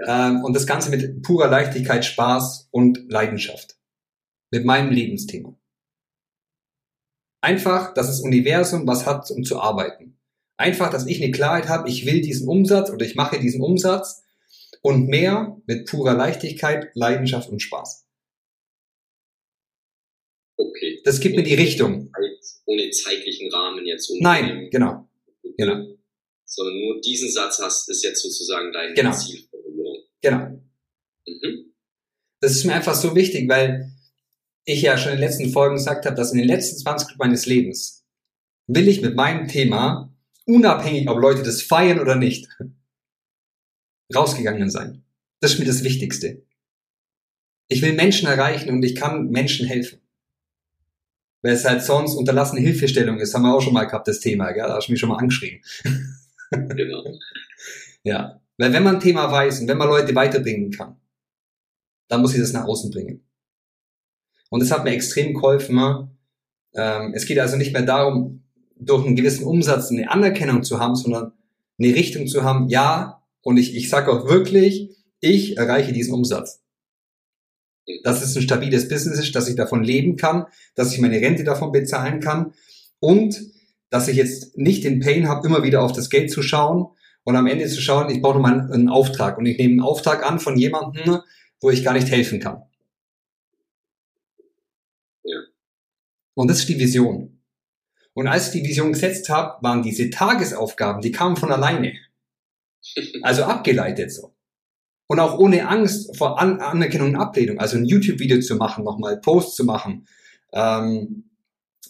Ähm, 0.06 0.42
und 0.42 0.56
das 0.56 0.66
Ganze 0.66 0.90
mit 0.90 1.22
purer 1.22 1.48
Leichtigkeit, 1.48 2.04
Spaß 2.04 2.68
und 2.70 3.10
Leidenschaft. 3.10 3.76
Mit 4.50 4.64
meinem 4.64 4.90
Lebensthema. 4.90 5.56
Einfach, 7.44 7.92
dass 7.92 8.06
das 8.06 8.20
Universum 8.22 8.86
was 8.86 9.04
hat, 9.04 9.30
um 9.30 9.44
zu 9.44 9.60
arbeiten. 9.60 10.18
Einfach, 10.56 10.90
dass 10.90 11.06
ich 11.06 11.22
eine 11.22 11.30
Klarheit 11.30 11.68
habe, 11.68 11.90
ich 11.90 12.06
will 12.06 12.22
diesen 12.22 12.48
Umsatz 12.48 12.88
oder 12.88 13.04
ich 13.04 13.16
mache 13.16 13.38
diesen 13.38 13.60
Umsatz 13.60 14.22
und 14.80 15.08
mehr 15.08 15.60
mit 15.66 15.86
purer 15.86 16.14
Leichtigkeit, 16.14 16.90
Leidenschaft 16.94 17.50
und 17.50 17.60
Spaß. 17.60 18.06
Okay. 20.56 21.02
Das 21.04 21.20
gibt 21.20 21.36
mir 21.36 21.42
die 21.42 21.52
Richtung. 21.52 22.10
Ohne 22.64 22.90
zeitlichen 22.92 23.52
Rahmen 23.52 23.84
jetzt. 23.84 24.10
Nein, 24.20 24.70
genau. 24.70 25.06
genau. 25.58 25.98
Sondern 26.46 26.78
nur 26.78 27.02
diesen 27.02 27.30
Satz 27.30 27.58
hast, 27.60 27.90
ist 27.90 28.02
jetzt 28.04 28.22
sozusagen 28.22 28.72
dein 28.72 28.94
genau. 28.94 29.12
Zielformulierung. 29.12 29.98
Genau. 30.22 30.62
Mhm. 31.26 31.74
Das 32.40 32.52
ist 32.52 32.64
mir 32.64 32.72
einfach 32.72 32.94
so 32.94 33.14
wichtig, 33.14 33.46
weil 33.50 33.93
ich 34.64 34.82
ja 34.82 34.96
schon 34.96 35.12
in 35.12 35.18
den 35.18 35.28
letzten 35.28 35.50
Folgen 35.50 35.76
gesagt 35.76 36.06
habe, 36.06 36.16
dass 36.16 36.32
in 36.32 36.38
den 36.38 36.48
letzten 36.48 36.78
20 36.78 37.08
Minuten 37.08 37.18
meines 37.18 37.46
Lebens 37.46 38.04
will 38.66 38.88
ich 38.88 39.02
mit 39.02 39.14
meinem 39.14 39.48
Thema, 39.48 40.12
unabhängig 40.46 41.08
ob 41.08 41.18
Leute 41.18 41.42
das 41.42 41.62
feiern 41.62 42.00
oder 42.00 42.16
nicht, 42.16 42.48
rausgegangen 44.14 44.70
sein. 44.70 45.04
Das 45.40 45.52
ist 45.52 45.58
mir 45.58 45.66
das 45.66 45.84
Wichtigste. 45.84 46.42
Ich 47.68 47.82
will 47.82 47.94
Menschen 47.94 48.28
erreichen 48.28 48.70
und 48.70 48.82
ich 48.82 48.94
kann 48.94 49.30
Menschen 49.30 49.66
helfen. 49.66 50.00
Weil 51.42 51.52
es 51.52 51.64
halt 51.64 51.82
sonst 51.82 52.14
unterlassene 52.14 52.60
Hilfestellung 52.60 53.18
ist, 53.18 53.34
haben 53.34 53.42
wir 53.42 53.54
auch 53.54 53.60
schon 53.60 53.74
mal 53.74 53.84
gehabt, 53.84 54.08
das 54.08 54.20
Thema, 54.20 54.52
gell? 54.52 54.66
da 54.66 54.76
hast 54.76 54.88
du 54.88 54.92
mich 54.92 55.00
schon 55.00 55.10
mal 55.10 55.18
angeschrieben. 55.18 55.60
Genau. 56.50 57.02
ja. 58.04 58.40
Weil 58.58 58.72
wenn 58.72 58.84
man 58.84 58.96
ein 58.96 59.00
Thema 59.00 59.28
weiß 59.28 59.60
und 59.60 59.66
wenn 59.66 59.78
man 59.78 59.88
Leute 59.88 60.14
weiterbringen 60.14 60.70
kann, 60.70 61.00
dann 62.06 62.20
muss 62.20 62.34
ich 62.34 62.40
das 62.40 62.52
nach 62.52 62.64
außen 62.64 62.92
bringen. 62.92 63.26
Und 64.54 64.60
das 64.60 64.70
hat 64.70 64.84
mir 64.84 64.92
extrem 64.92 65.34
geholfen. 65.34 65.76
Ähm, 66.76 67.12
es 67.12 67.26
geht 67.26 67.40
also 67.40 67.56
nicht 67.56 67.72
mehr 67.72 67.82
darum, 67.82 68.44
durch 68.78 69.04
einen 69.04 69.16
gewissen 69.16 69.42
Umsatz 69.42 69.90
eine 69.90 70.08
Anerkennung 70.08 70.62
zu 70.62 70.78
haben, 70.78 70.94
sondern 70.94 71.32
eine 71.76 71.92
Richtung 71.92 72.28
zu 72.28 72.44
haben, 72.44 72.68
ja, 72.68 73.20
und 73.42 73.56
ich, 73.56 73.74
ich 73.74 73.90
sage 73.90 74.12
auch 74.12 74.28
wirklich, 74.28 74.90
ich 75.18 75.56
erreiche 75.56 75.92
diesen 75.92 76.14
Umsatz. 76.14 76.62
Dass 78.04 78.22
es 78.22 78.36
ein 78.36 78.42
stabiles 78.42 78.88
Business 78.88 79.18
ist, 79.18 79.34
dass 79.34 79.48
ich 79.48 79.56
davon 79.56 79.82
leben 79.82 80.14
kann, 80.14 80.46
dass 80.76 80.92
ich 80.92 81.00
meine 81.00 81.20
Rente 81.20 81.42
davon 81.42 81.72
bezahlen 81.72 82.20
kann 82.20 82.52
und 83.00 83.36
dass 83.90 84.06
ich 84.06 84.16
jetzt 84.16 84.56
nicht 84.56 84.84
den 84.84 85.00
Pain 85.00 85.28
habe, 85.28 85.44
immer 85.48 85.64
wieder 85.64 85.82
auf 85.82 85.90
das 85.90 86.10
Geld 86.10 86.30
zu 86.30 86.42
schauen 86.42 86.86
und 87.24 87.34
am 87.34 87.48
Ende 87.48 87.66
zu 87.66 87.80
schauen, 87.80 88.08
ich 88.08 88.22
brauche 88.22 88.34
nochmal 88.34 88.70
einen 88.70 88.88
Auftrag 88.88 89.36
und 89.36 89.46
ich 89.46 89.58
nehme 89.58 89.72
einen 89.72 89.80
Auftrag 89.80 90.24
an 90.24 90.38
von 90.38 90.56
jemandem, 90.56 91.22
wo 91.60 91.70
ich 91.70 91.82
gar 91.82 91.94
nicht 91.94 92.08
helfen 92.08 92.38
kann. 92.38 92.62
Und 96.34 96.48
das 96.48 96.60
ist 96.60 96.68
die 96.68 96.78
Vision. 96.78 97.40
Und 98.14 98.28
als 98.28 98.46
ich 98.46 98.62
die 98.62 98.68
Vision 98.68 98.92
gesetzt 98.92 99.28
habe, 99.28 99.62
waren 99.62 99.82
diese 99.82 100.10
Tagesaufgaben, 100.10 101.02
die 101.02 101.12
kamen 101.12 101.36
von 101.36 101.52
alleine. 101.52 101.94
Also 103.22 103.44
abgeleitet 103.44 104.12
so. 104.12 104.34
Und 105.06 105.18
auch 105.18 105.38
ohne 105.38 105.66
Angst 105.68 106.14
vor 106.18 106.38
An 106.38 106.60
Anerkennung 106.60 107.08
und 107.08 107.16
Ablehnung. 107.16 107.58
Also 107.58 107.78
ein 107.78 107.86
YouTube-Video 107.86 108.40
zu 108.40 108.56
machen, 108.56 108.84
nochmal 108.84 109.20
Post 109.20 109.56
zu 109.56 109.64
machen, 109.64 110.06
ähm, 110.52 111.30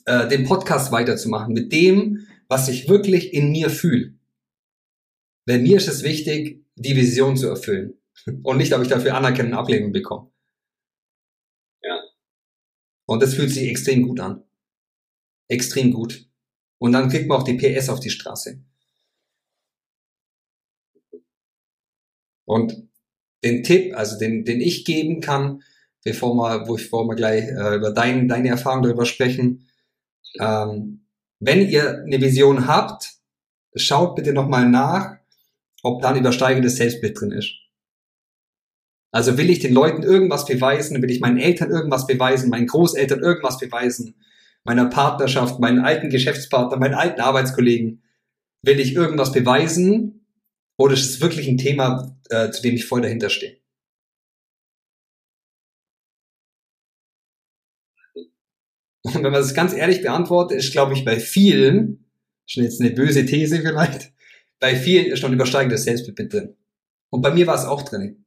äh, 0.04 0.28
den 0.28 0.44
Podcast 0.44 0.92
weiterzumachen 0.92 1.52
mit 1.52 1.72
dem, 1.72 2.26
was 2.48 2.68
ich 2.68 2.88
wirklich 2.88 3.32
in 3.32 3.50
mir 3.50 3.70
fühle. 3.70 4.14
Denn 5.48 5.62
mir 5.62 5.76
ist 5.76 5.88
es 5.88 6.04
wichtig, 6.04 6.64
die 6.76 6.96
Vision 6.96 7.36
zu 7.36 7.48
erfüllen. 7.48 7.94
Und 8.42 8.56
nicht, 8.58 8.72
ob 8.72 8.82
ich 8.82 8.88
dafür 8.88 9.16
Anerkennung 9.16 9.52
und 9.52 9.58
Ablehnung 9.58 9.92
bekomme. 9.92 10.30
Und 13.06 13.22
das 13.22 13.34
fühlt 13.34 13.50
sich 13.50 13.68
extrem 13.68 14.02
gut 14.06 14.20
an. 14.20 14.42
Extrem 15.48 15.92
gut. 15.92 16.26
Und 16.78 16.92
dann 16.92 17.08
kriegt 17.08 17.28
man 17.28 17.40
auch 17.40 17.44
die 17.44 17.56
PS 17.56 17.88
auf 17.88 18.00
die 18.00 18.10
Straße. 18.10 18.60
Und 22.44 22.88
den 23.42 23.62
Tipp, 23.62 23.94
also 23.96 24.18
den, 24.18 24.44
den 24.44 24.60
ich 24.60 24.84
geben 24.84 25.20
kann, 25.20 25.62
bevor 26.02 26.34
wir, 26.34 26.64
bevor 26.64 27.06
wir 27.06 27.14
gleich 27.14 27.44
äh, 27.44 27.76
über 27.76 27.92
dein, 27.92 28.28
deine 28.28 28.48
Erfahrung 28.48 28.82
darüber 28.82 29.06
sprechen, 29.06 29.68
ähm, 30.40 31.06
wenn 31.40 31.68
ihr 31.68 32.02
eine 32.02 32.20
Vision 32.20 32.66
habt, 32.66 33.14
schaut 33.74 34.16
bitte 34.16 34.32
nochmal 34.32 34.68
nach, 34.68 35.18
ob 35.82 36.00
da 36.00 36.10
ein 36.10 36.20
übersteigendes 36.20 36.76
Selbstbild 36.76 37.20
drin 37.20 37.32
ist. 37.32 37.63
Also 39.14 39.38
will 39.38 39.48
ich 39.48 39.60
den 39.60 39.72
Leuten 39.72 40.02
irgendwas 40.02 40.44
beweisen, 40.44 41.00
will 41.00 41.08
ich 41.08 41.20
meinen 41.20 41.38
Eltern 41.38 41.70
irgendwas 41.70 42.08
beweisen, 42.08 42.50
meinen 42.50 42.66
Großeltern 42.66 43.20
irgendwas 43.20 43.58
beweisen, 43.58 44.16
meiner 44.64 44.86
Partnerschaft, 44.86 45.60
meinen 45.60 45.84
alten 45.84 46.10
Geschäftspartner, 46.10 46.78
meinen 46.78 46.94
alten 46.94 47.20
Arbeitskollegen, 47.20 48.02
will 48.62 48.80
ich 48.80 48.96
irgendwas 48.96 49.30
beweisen 49.30 50.26
oder 50.76 50.94
ist 50.94 51.08
es 51.08 51.20
wirklich 51.20 51.46
ein 51.46 51.58
Thema, 51.58 52.18
äh, 52.28 52.50
zu 52.50 52.60
dem 52.62 52.74
ich 52.74 52.86
voll 52.86 53.02
dahinter 53.02 53.30
stehe? 53.30 53.58
Und 59.04 59.14
wenn 59.14 59.22
man 59.22 59.34
das 59.34 59.54
ganz 59.54 59.74
ehrlich 59.74 60.02
beantwortet, 60.02 60.58
ist, 60.58 60.72
glaube 60.72 60.92
ich, 60.94 61.04
bei 61.04 61.20
vielen, 61.20 62.10
schon 62.46 62.64
jetzt 62.64 62.80
eine 62.80 62.90
böse 62.90 63.24
These 63.24 63.60
vielleicht, 63.60 64.12
bei 64.58 64.74
vielen 64.74 65.06
ist 65.06 65.20
schon 65.20 65.32
übersteigendes 65.32 65.84
Selbstbild 65.84 66.32
drin. 66.32 66.56
Und 67.10 67.22
bei 67.22 67.32
mir 67.32 67.46
war 67.46 67.54
es 67.54 67.64
auch 67.64 67.82
drin. 67.82 68.23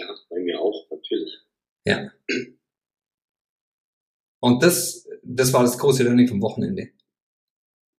Klar, 0.00 0.18
bei 0.30 0.40
mir 0.40 0.60
auch, 0.60 0.86
natürlich. 0.90 1.32
Ja. 1.84 2.10
Und 4.40 4.62
das, 4.62 5.06
das 5.22 5.52
war 5.52 5.62
das 5.62 5.78
große 5.78 6.02
Learning 6.02 6.28
vom 6.28 6.42
Wochenende. 6.42 6.90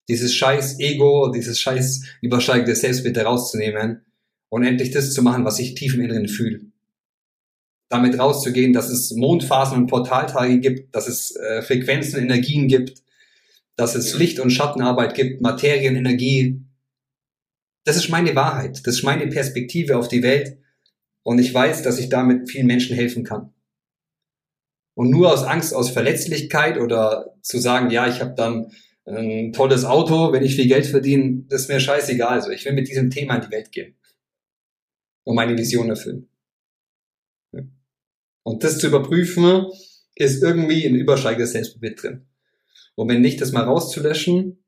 Dieses 0.10 0.34
scheiß 0.34 0.79
Ego, 0.79 1.31
dieses 1.31 1.60
scheiß 1.60 2.03
übersteigende 2.22 2.75
Selbstbild 2.75 3.17
herauszunehmen 3.17 4.05
und 4.50 4.63
endlich 4.63 4.91
das 4.91 5.13
zu 5.13 5.22
machen, 5.22 5.46
was 5.46 5.60
ich 5.60 5.75
tief 5.75 5.93
im 5.93 6.01
Inneren 6.01 6.27
fühle. 6.27 6.62
Damit 7.89 8.17
rauszugehen, 8.17 8.74
dass 8.74 8.89
es 8.89 9.12
Mondphasen 9.12 9.77
und 9.77 9.88
Portaltage 9.88 10.60
gibt, 10.60 10.96
dass 10.96 11.08
es 11.08 11.36
äh, 11.36 11.62
Frequenzen 11.62 12.20
Energien 12.20 12.67
gibt, 12.67 13.03
dass 13.75 13.96
es 13.96 14.17
Licht- 14.17 14.39
und 14.39 14.50
Schattenarbeit 14.50 15.13
gibt, 15.13 15.41
Materien, 15.41 15.96
Energie. 15.96 16.62
Das 17.84 17.98
ist 17.98 18.10
meine 18.10 18.36
Wahrheit, 18.36 18.86
das 18.86 18.96
ist 18.96 19.03
meine 19.03 19.27
Perspektive 19.27 19.98
auf 19.98 20.08
die 20.08 20.24
Welt 20.24 20.58
und 21.24 21.40
ich 21.40 21.54
weiß, 21.54 21.84
dass 21.84 22.00
ich 22.00 22.10
damit 22.10 22.50
vielen 22.50 22.68
Menschen 22.68 22.96
helfen 22.96 23.24
kann. 23.24 23.54
Und 24.94 25.10
nur 25.10 25.32
aus 25.32 25.44
Angst, 25.44 25.74
aus 25.74 25.90
Verletzlichkeit 25.90 26.78
oder 26.78 27.36
zu 27.42 27.60
sagen, 27.60 27.90
ja, 27.90 28.08
ich 28.08 28.22
habe 28.22 28.34
dann 28.36 28.72
ein 29.06 29.54
tolles 29.54 29.86
Auto, 29.86 30.32
wenn 30.32 30.44
ich 30.44 30.56
viel 30.56 30.68
Geld 30.68 30.86
verdiene, 30.86 31.44
das 31.48 31.62
ist 31.62 31.70
mir 31.70 31.80
scheißegal. 31.80 32.34
Also 32.34 32.51
ich 32.51 32.66
will 32.66 32.74
mit 32.74 32.88
diesem 32.88 33.10
Thema 33.10 33.36
in 33.36 33.42
die 33.42 33.51
Welt 33.51 33.72
gehen 33.72 33.96
und 35.24 35.36
meine 35.36 35.58
Vision 35.58 35.90
erfüllen. 35.90 36.28
Und 38.44 38.63
das 38.63 38.80
zu 38.80 38.88
überprüfen, 38.88 39.68
ist 40.16 40.44
irgendwie 40.44 40.86
ein 40.86 40.96
übersteigendes 40.96 41.51
Selbstbild 41.51 42.01
drin. 42.01 42.28
Und 42.96 43.08
wenn 43.10 43.22
nicht, 43.22 43.40
das 43.40 43.51
mal 43.51 43.63
rauszulöschen 43.63 44.63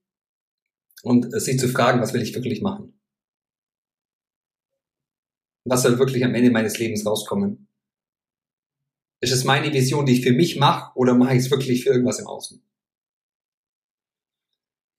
und 1.04 1.32
sich 1.42 1.60
zu 1.60 1.68
fragen, 1.68 2.02
was 2.02 2.14
will 2.14 2.22
ich 2.22 2.36
wirklich 2.36 2.62
machen? 2.62 3.00
Was 5.66 5.84
soll 5.84 5.98
wirklich 5.98 6.26
am 6.26 6.36
Ende 6.36 6.52
meines 6.52 6.78
Lebens 6.78 7.06
rauskommen? 7.06 7.68
Ist 9.22 9.32
es 9.32 9.46
meine 9.46 9.72
Vision, 9.72 10.06
die 10.06 10.14
ich 10.14 10.22
für 10.24 10.34
mich 10.34 10.58
mache, 10.58 10.92
oder 10.98 11.14
mache 11.16 11.34
ich 11.34 11.40
es 11.46 11.52
wirklich 11.52 11.84
für 11.84 11.92
irgendwas 11.92 12.20
im 12.20 12.28
Außen? 12.28 12.62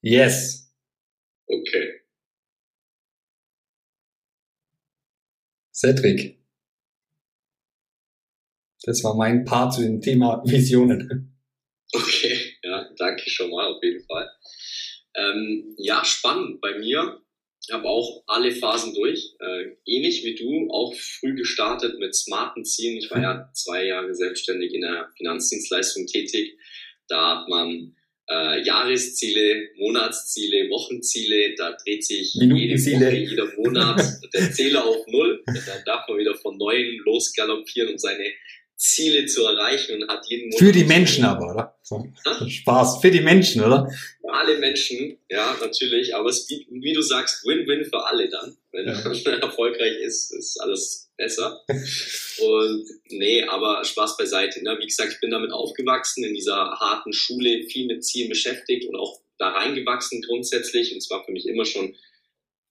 Yes. 0.03 0.71
Okay. 1.49 2.01
Cedric. 5.75 6.39
Das 8.85 9.03
war 9.03 9.15
mein 9.17 9.45
Part 9.45 9.75
zu 9.75 9.83
dem 9.83 10.01
Thema 10.01 10.43
Visionen. 10.45 11.35
Okay, 11.95 12.55
ja, 12.63 12.89
danke 12.97 13.29
schon 13.31 13.51
mal 13.51 13.67
auf 13.67 13.83
jeden 13.83 14.05
Fall. 14.05 14.29
Ähm, 15.17 15.75
ja, 15.79 16.05
spannend. 16.05 16.61
Bei 16.61 16.79
mir 16.79 17.24
habe 17.73 17.89
auch 17.89 18.23
alle 18.27 18.53
Phasen 18.53 18.95
durch. 18.95 19.35
Äh, 19.41 19.77
ähnlich 19.87 20.25
wie 20.25 20.35
du, 20.35 20.71
auch 20.71 20.95
früh 20.95 21.35
gestartet 21.35 21.99
mit 21.99 22.15
smarten 22.15 22.65
Zielen. 22.65 22.99
Ich 22.99 23.11
war 23.11 23.21
ja 23.21 23.51
zwei 23.55 23.87
Jahre 23.87 24.15
selbstständig 24.15 24.75
in 24.75 24.83
der 24.83 25.11
Finanzdienstleistung 25.17 26.07
tätig. 26.07 26.57
Da 27.09 27.39
hat 27.39 27.49
man 27.49 27.95
äh, 28.29 28.65
Jahresziele, 28.65 29.69
Monatsziele, 29.77 30.69
Wochenziele. 30.71 31.55
Da 31.57 31.77
dreht 31.83 32.05
sich 32.05 32.35
jede 32.35 32.55
Woche, 32.55 33.17
jeder 33.17 33.53
Monat 33.57 34.03
der 34.35 34.53
Zähler 34.53 34.85
auf 34.85 35.07
Null. 35.07 35.43
Und 35.47 35.63
dann 35.67 35.85
darf 35.85 36.09
man 36.09 36.19
wieder 36.19 36.35
von 36.35 36.57
Neuem 36.57 37.01
losgaloppieren, 37.05 37.93
um 37.93 37.99
seine 37.99 38.25
Ziele 38.77 39.27
zu 39.27 39.45
erreichen 39.45 40.03
und 40.03 40.09
hat 40.09 40.27
jeden 40.29 40.49
Monat. 40.49 40.59
Für 40.59 40.73
die 40.73 40.85
Menschen 40.85 41.25
aber, 41.25 41.53
oder? 41.53 41.79
So. 41.83 42.07
Spaß. 42.49 43.01
Für 43.01 43.11
die 43.11 43.21
Menschen, 43.21 43.63
oder? 43.63 43.89
Für 44.21 44.33
alle 44.33 44.59
Menschen, 44.59 45.19
ja, 45.29 45.57
natürlich. 45.61 46.15
Aber 46.15 46.29
es 46.29 46.49
wie, 46.49 46.67
wie 46.71 46.93
du 46.93 47.03
sagst, 47.03 47.45
Win-Win 47.47 47.85
für 47.85 48.05
alle 48.07 48.29
dann. 48.29 48.57
Wenn 48.73 48.87
ja. 48.87 49.01
man 49.05 49.41
erfolgreich 49.41 49.99
ist, 50.01 50.33
ist 50.33 50.61
alles 50.61 51.11
besser. 51.17 51.63
und 51.69 52.85
nee, 53.11 53.45
aber 53.45 53.85
Spaß 53.85 54.17
beiseite. 54.17 54.63
Ne? 54.65 54.77
Wie 54.81 54.87
gesagt, 54.87 55.13
ich 55.13 55.21
bin 55.21 55.31
damit 55.31 55.53
aufgewachsen, 55.53 56.25
in 56.25 56.35
dieser 56.35 56.57
harten 56.57 57.13
Schule, 57.13 57.65
viel 57.65 57.87
mit 57.87 58.05
Zielen 58.05 58.29
beschäftigt 58.29 58.89
und 58.89 58.97
auch 58.97 59.21
da 59.39 59.51
reingewachsen 59.51 60.23
grundsätzlich. 60.23 60.93
Und 60.93 61.01
zwar 61.01 61.25
für 61.25 61.33
mich 61.33 61.47
immer 61.47 61.65
schon 61.65 61.95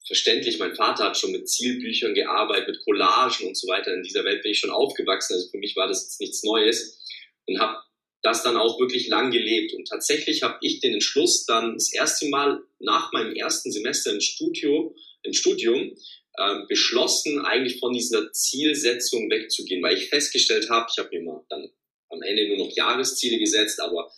verständlich. 0.06 0.58
Mein 0.58 0.74
Vater 0.74 1.04
hat 1.04 1.18
schon 1.18 1.32
mit 1.32 1.48
Zielbüchern 1.48 2.14
gearbeitet, 2.14 2.68
mit 2.68 2.84
Collagen 2.84 3.46
und 3.46 3.56
so 3.56 3.68
weiter. 3.68 3.94
In 3.94 4.02
dieser 4.02 4.24
Welt 4.24 4.42
bin 4.42 4.52
ich 4.52 4.58
schon 4.58 4.70
aufgewachsen. 4.70 5.34
Also 5.34 5.50
für 5.50 5.58
mich 5.58 5.76
war 5.76 5.88
das 5.88 6.02
jetzt 6.02 6.20
nichts 6.20 6.42
Neues 6.42 7.00
und 7.46 7.58
habe 7.58 7.78
das 8.22 8.42
dann 8.42 8.56
auch 8.56 8.80
wirklich 8.80 9.08
lang 9.08 9.30
gelebt. 9.30 9.74
Und 9.74 9.86
tatsächlich 9.86 10.42
habe 10.42 10.58
ich 10.62 10.80
den 10.80 10.94
Entschluss 10.94 11.44
dann 11.46 11.74
das 11.74 11.92
erste 11.92 12.28
Mal 12.28 12.62
nach 12.78 13.12
meinem 13.12 13.34
ersten 13.34 13.70
Semester 13.70 14.12
im 14.12 14.20
Studio, 14.20 14.94
im 15.22 15.32
Studium 15.32 15.94
äh, 16.36 16.66
beschlossen, 16.68 17.40
eigentlich 17.40 17.78
von 17.78 17.92
dieser 17.92 18.32
Zielsetzung 18.32 19.30
wegzugehen, 19.30 19.82
weil 19.82 19.96
ich 19.96 20.08
festgestellt 20.08 20.70
habe, 20.70 20.86
ich 20.90 20.98
habe 20.98 21.10
mir 21.16 21.22
mal 21.22 21.44
dann 21.48 21.68
am 22.08 22.22
Ende 22.22 22.48
nur 22.48 22.66
noch 22.66 22.74
Jahresziele 22.74 23.38
gesetzt, 23.38 23.80
aber 23.80 24.10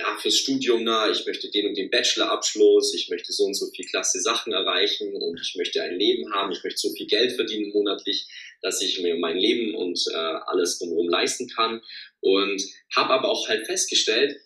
ja, 0.00 0.16
fürs 0.16 0.38
Studium, 0.38 0.82
na, 0.82 1.10
ich 1.10 1.26
möchte 1.26 1.50
den 1.50 1.66
und 1.66 1.76
den 1.76 1.90
Bachelorabschluss, 1.90 2.94
ich 2.94 3.10
möchte 3.10 3.32
so 3.32 3.44
und 3.44 3.54
so 3.54 3.66
viel 3.74 3.84
klasse 3.84 4.20
Sachen 4.20 4.52
erreichen 4.52 5.14
und 5.14 5.38
ich 5.40 5.54
möchte 5.56 5.82
ein 5.82 5.98
Leben 5.98 6.32
haben, 6.32 6.52
ich 6.52 6.64
möchte 6.64 6.78
so 6.78 6.90
viel 6.94 7.06
Geld 7.06 7.32
verdienen 7.32 7.70
monatlich, 7.72 8.26
dass 8.62 8.80
ich 8.80 9.00
mir 9.02 9.16
mein 9.16 9.36
Leben 9.36 9.74
und 9.74 10.00
äh, 10.10 10.16
alles 10.16 10.78
drumherum 10.78 11.08
leisten 11.08 11.48
kann. 11.48 11.82
Und 12.20 12.62
habe 12.96 13.10
aber 13.10 13.28
auch 13.28 13.48
halt 13.48 13.66
festgestellt, 13.66 14.36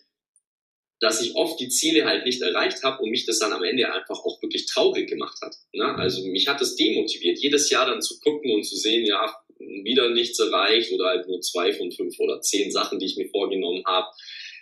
dass 0.99 1.21
ich 1.21 1.35
oft 1.35 1.59
die 1.59 1.69
Ziele 1.69 2.05
halt 2.05 2.25
nicht 2.25 2.41
erreicht 2.41 2.83
habe 2.83 3.01
und 3.01 3.11
mich 3.11 3.25
das 3.25 3.39
dann 3.39 3.53
am 3.53 3.63
Ende 3.63 3.93
einfach 3.93 4.19
auch 4.19 4.41
wirklich 4.41 4.65
traurig 4.65 5.09
gemacht 5.09 5.37
hat. 5.41 5.55
Ne? 5.73 5.95
Also 5.95 6.25
mich 6.25 6.47
hat 6.47 6.59
das 6.59 6.75
demotiviert, 6.75 7.39
jedes 7.39 7.69
Jahr 7.69 7.85
dann 7.85 8.01
zu 8.01 8.19
gucken 8.19 8.51
und 8.51 8.63
zu 8.63 8.75
sehen, 8.75 9.05
ja, 9.05 9.33
wieder 9.59 10.09
nichts 10.09 10.39
erreicht 10.39 10.91
oder 10.91 11.05
halt 11.05 11.27
nur 11.27 11.39
zwei 11.41 11.73
von 11.73 11.91
fünf 11.91 12.19
oder 12.19 12.41
zehn 12.41 12.71
Sachen, 12.71 12.99
die 12.99 13.05
ich 13.05 13.17
mir 13.17 13.29
vorgenommen 13.29 13.83
habe 13.85 14.07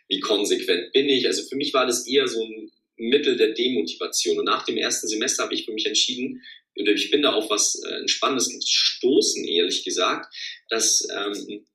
wie 0.08 0.20
konsequent 0.20 0.92
bin 0.92 1.10
ich. 1.10 1.26
Also 1.26 1.44
für 1.44 1.56
mich 1.56 1.74
war 1.74 1.86
das 1.86 2.08
eher 2.08 2.28
so 2.28 2.44
ein 2.44 2.72
Mittel 2.98 3.38
der 3.38 3.54
Demotivation. 3.54 4.40
Und 4.40 4.46
nach 4.46 4.66
dem 4.66 4.78
ersten 4.78 5.08
Semester 5.08 5.44
habe 5.44 5.54
ich 5.54 5.66
für 5.66 5.74
mich 5.74 5.86
entschieden, 5.86 6.42
oder 6.76 6.92
ich 6.92 7.12
bin 7.12 7.22
da 7.22 7.34
auf 7.34 7.50
was 7.50 7.82
äh, 7.86 8.00
Entspannendes 8.00 8.50
gestoßen, 8.50 9.46
ehrlich 9.46 9.84
gesagt, 9.84 10.34
dass 10.70 11.08
ähm, 11.12 11.66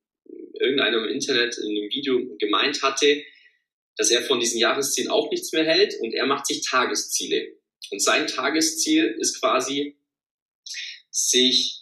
irgendeiner 0.60 0.98
im 0.98 1.14
Internet 1.14 1.56
in 1.58 1.70
einem 1.70 1.90
Video 1.90 2.36
gemeint 2.38 2.82
hatte, 2.82 3.22
dass 3.96 4.10
er 4.10 4.22
von 4.22 4.40
diesen 4.40 4.58
Jahreszielen 4.58 5.10
auch 5.10 5.30
nichts 5.30 5.52
mehr 5.52 5.64
hält 5.64 5.94
und 6.00 6.14
er 6.14 6.26
macht 6.26 6.46
sich 6.46 6.64
Tagesziele. 6.68 7.56
Und 7.90 8.00
sein 8.00 8.26
Tagesziel 8.26 9.16
ist 9.18 9.40
quasi, 9.40 9.96
sich 11.10 11.78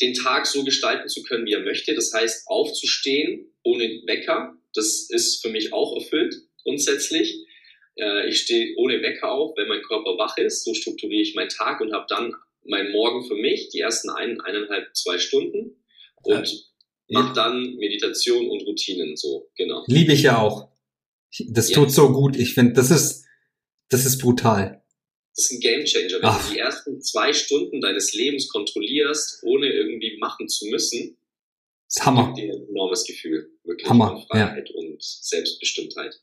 den 0.00 0.14
Tag 0.14 0.46
so 0.46 0.64
gestalten 0.64 1.08
zu 1.08 1.22
können, 1.22 1.46
wie 1.46 1.52
er 1.52 1.60
möchte. 1.60 1.94
Das 1.94 2.12
heißt, 2.12 2.46
aufzustehen 2.46 3.52
ohne 3.64 3.84
Wecker, 4.06 4.56
das 4.74 5.08
ist 5.10 5.42
für 5.42 5.50
mich 5.50 5.72
auch 5.72 5.96
erfüllt, 5.96 6.34
grundsätzlich. 6.62 7.46
Äh, 7.96 8.28
ich 8.28 8.40
stehe 8.40 8.74
ohne 8.76 9.02
Wecker 9.02 9.32
auf, 9.32 9.56
wenn 9.56 9.68
mein 9.68 9.82
Körper 9.82 10.16
wach 10.18 10.36
ist. 10.38 10.64
So 10.64 10.74
strukturiere 10.74 11.22
ich 11.22 11.34
meinen 11.34 11.48
Tag 11.48 11.80
und 11.80 11.92
habe 11.92 12.06
dann 12.08 12.32
mein 12.64 12.90
Morgen 12.92 13.26
für 13.26 13.34
mich, 13.34 13.70
die 13.70 13.80
ersten 13.80 14.10
ein, 14.10 14.40
eineinhalb, 14.40 14.94
zwei 14.94 15.18
Stunden 15.18 15.82
und 16.22 16.46
ja. 17.08 17.20
mache 17.20 17.34
dann 17.34 17.76
Meditation 17.76 18.48
und 18.48 18.62
Routinen 18.62 19.16
so, 19.16 19.50
genau. 19.56 19.84
Liebe 19.86 20.12
ich 20.12 20.22
ja 20.22 20.38
auch. 20.38 20.68
Das 21.48 21.70
ja. 21.70 21.76
tut 21.76 21.90
so 21.90 22.12
gut. 22.12 22.36
Ich 22.36 22.54
finde, 22.54 22.74
das 22.74 22.90
ist, 22.90 23.24
das 23.88 24.04
ist 24.04 24.18
brutal. 24.18 24.82
Das 25.34 25.46
ist 25.46 25.52
ein 25.52 25.60
Gamechanger. 25.60 26.16
Wenn 26.16 26.24
Ach. 26.24 26.46
du 26.48 26.52
die 26.52 26.58
ersten 26.58 27.00
zwei 27.00 27.32
Stunden 27.32 27.80
deines 27.80 28.12
Lebens 28.12 28.48
kontrollierst, 28.48 29.42
ohne 29.44 29.72
irgendwie 29.72 30.16
machen 30.18 30.48
zu 30.48 30.66
müssen, 30.66 31.16
das 31.94 32.04
Hammer. 32.04 32.34
dir 32.36 32.52
ein 32.52 32.68
enormes 32.68 33.04
Gefühl. 33.04 33.50
Wirklich 33.64 33.88
Hammer. 33.88 34.24
Freiheit 34.30 34.68
ja. 34.68 34.74
und 34.74 35.02
Selbstbestimmtheit. 35.02 36.20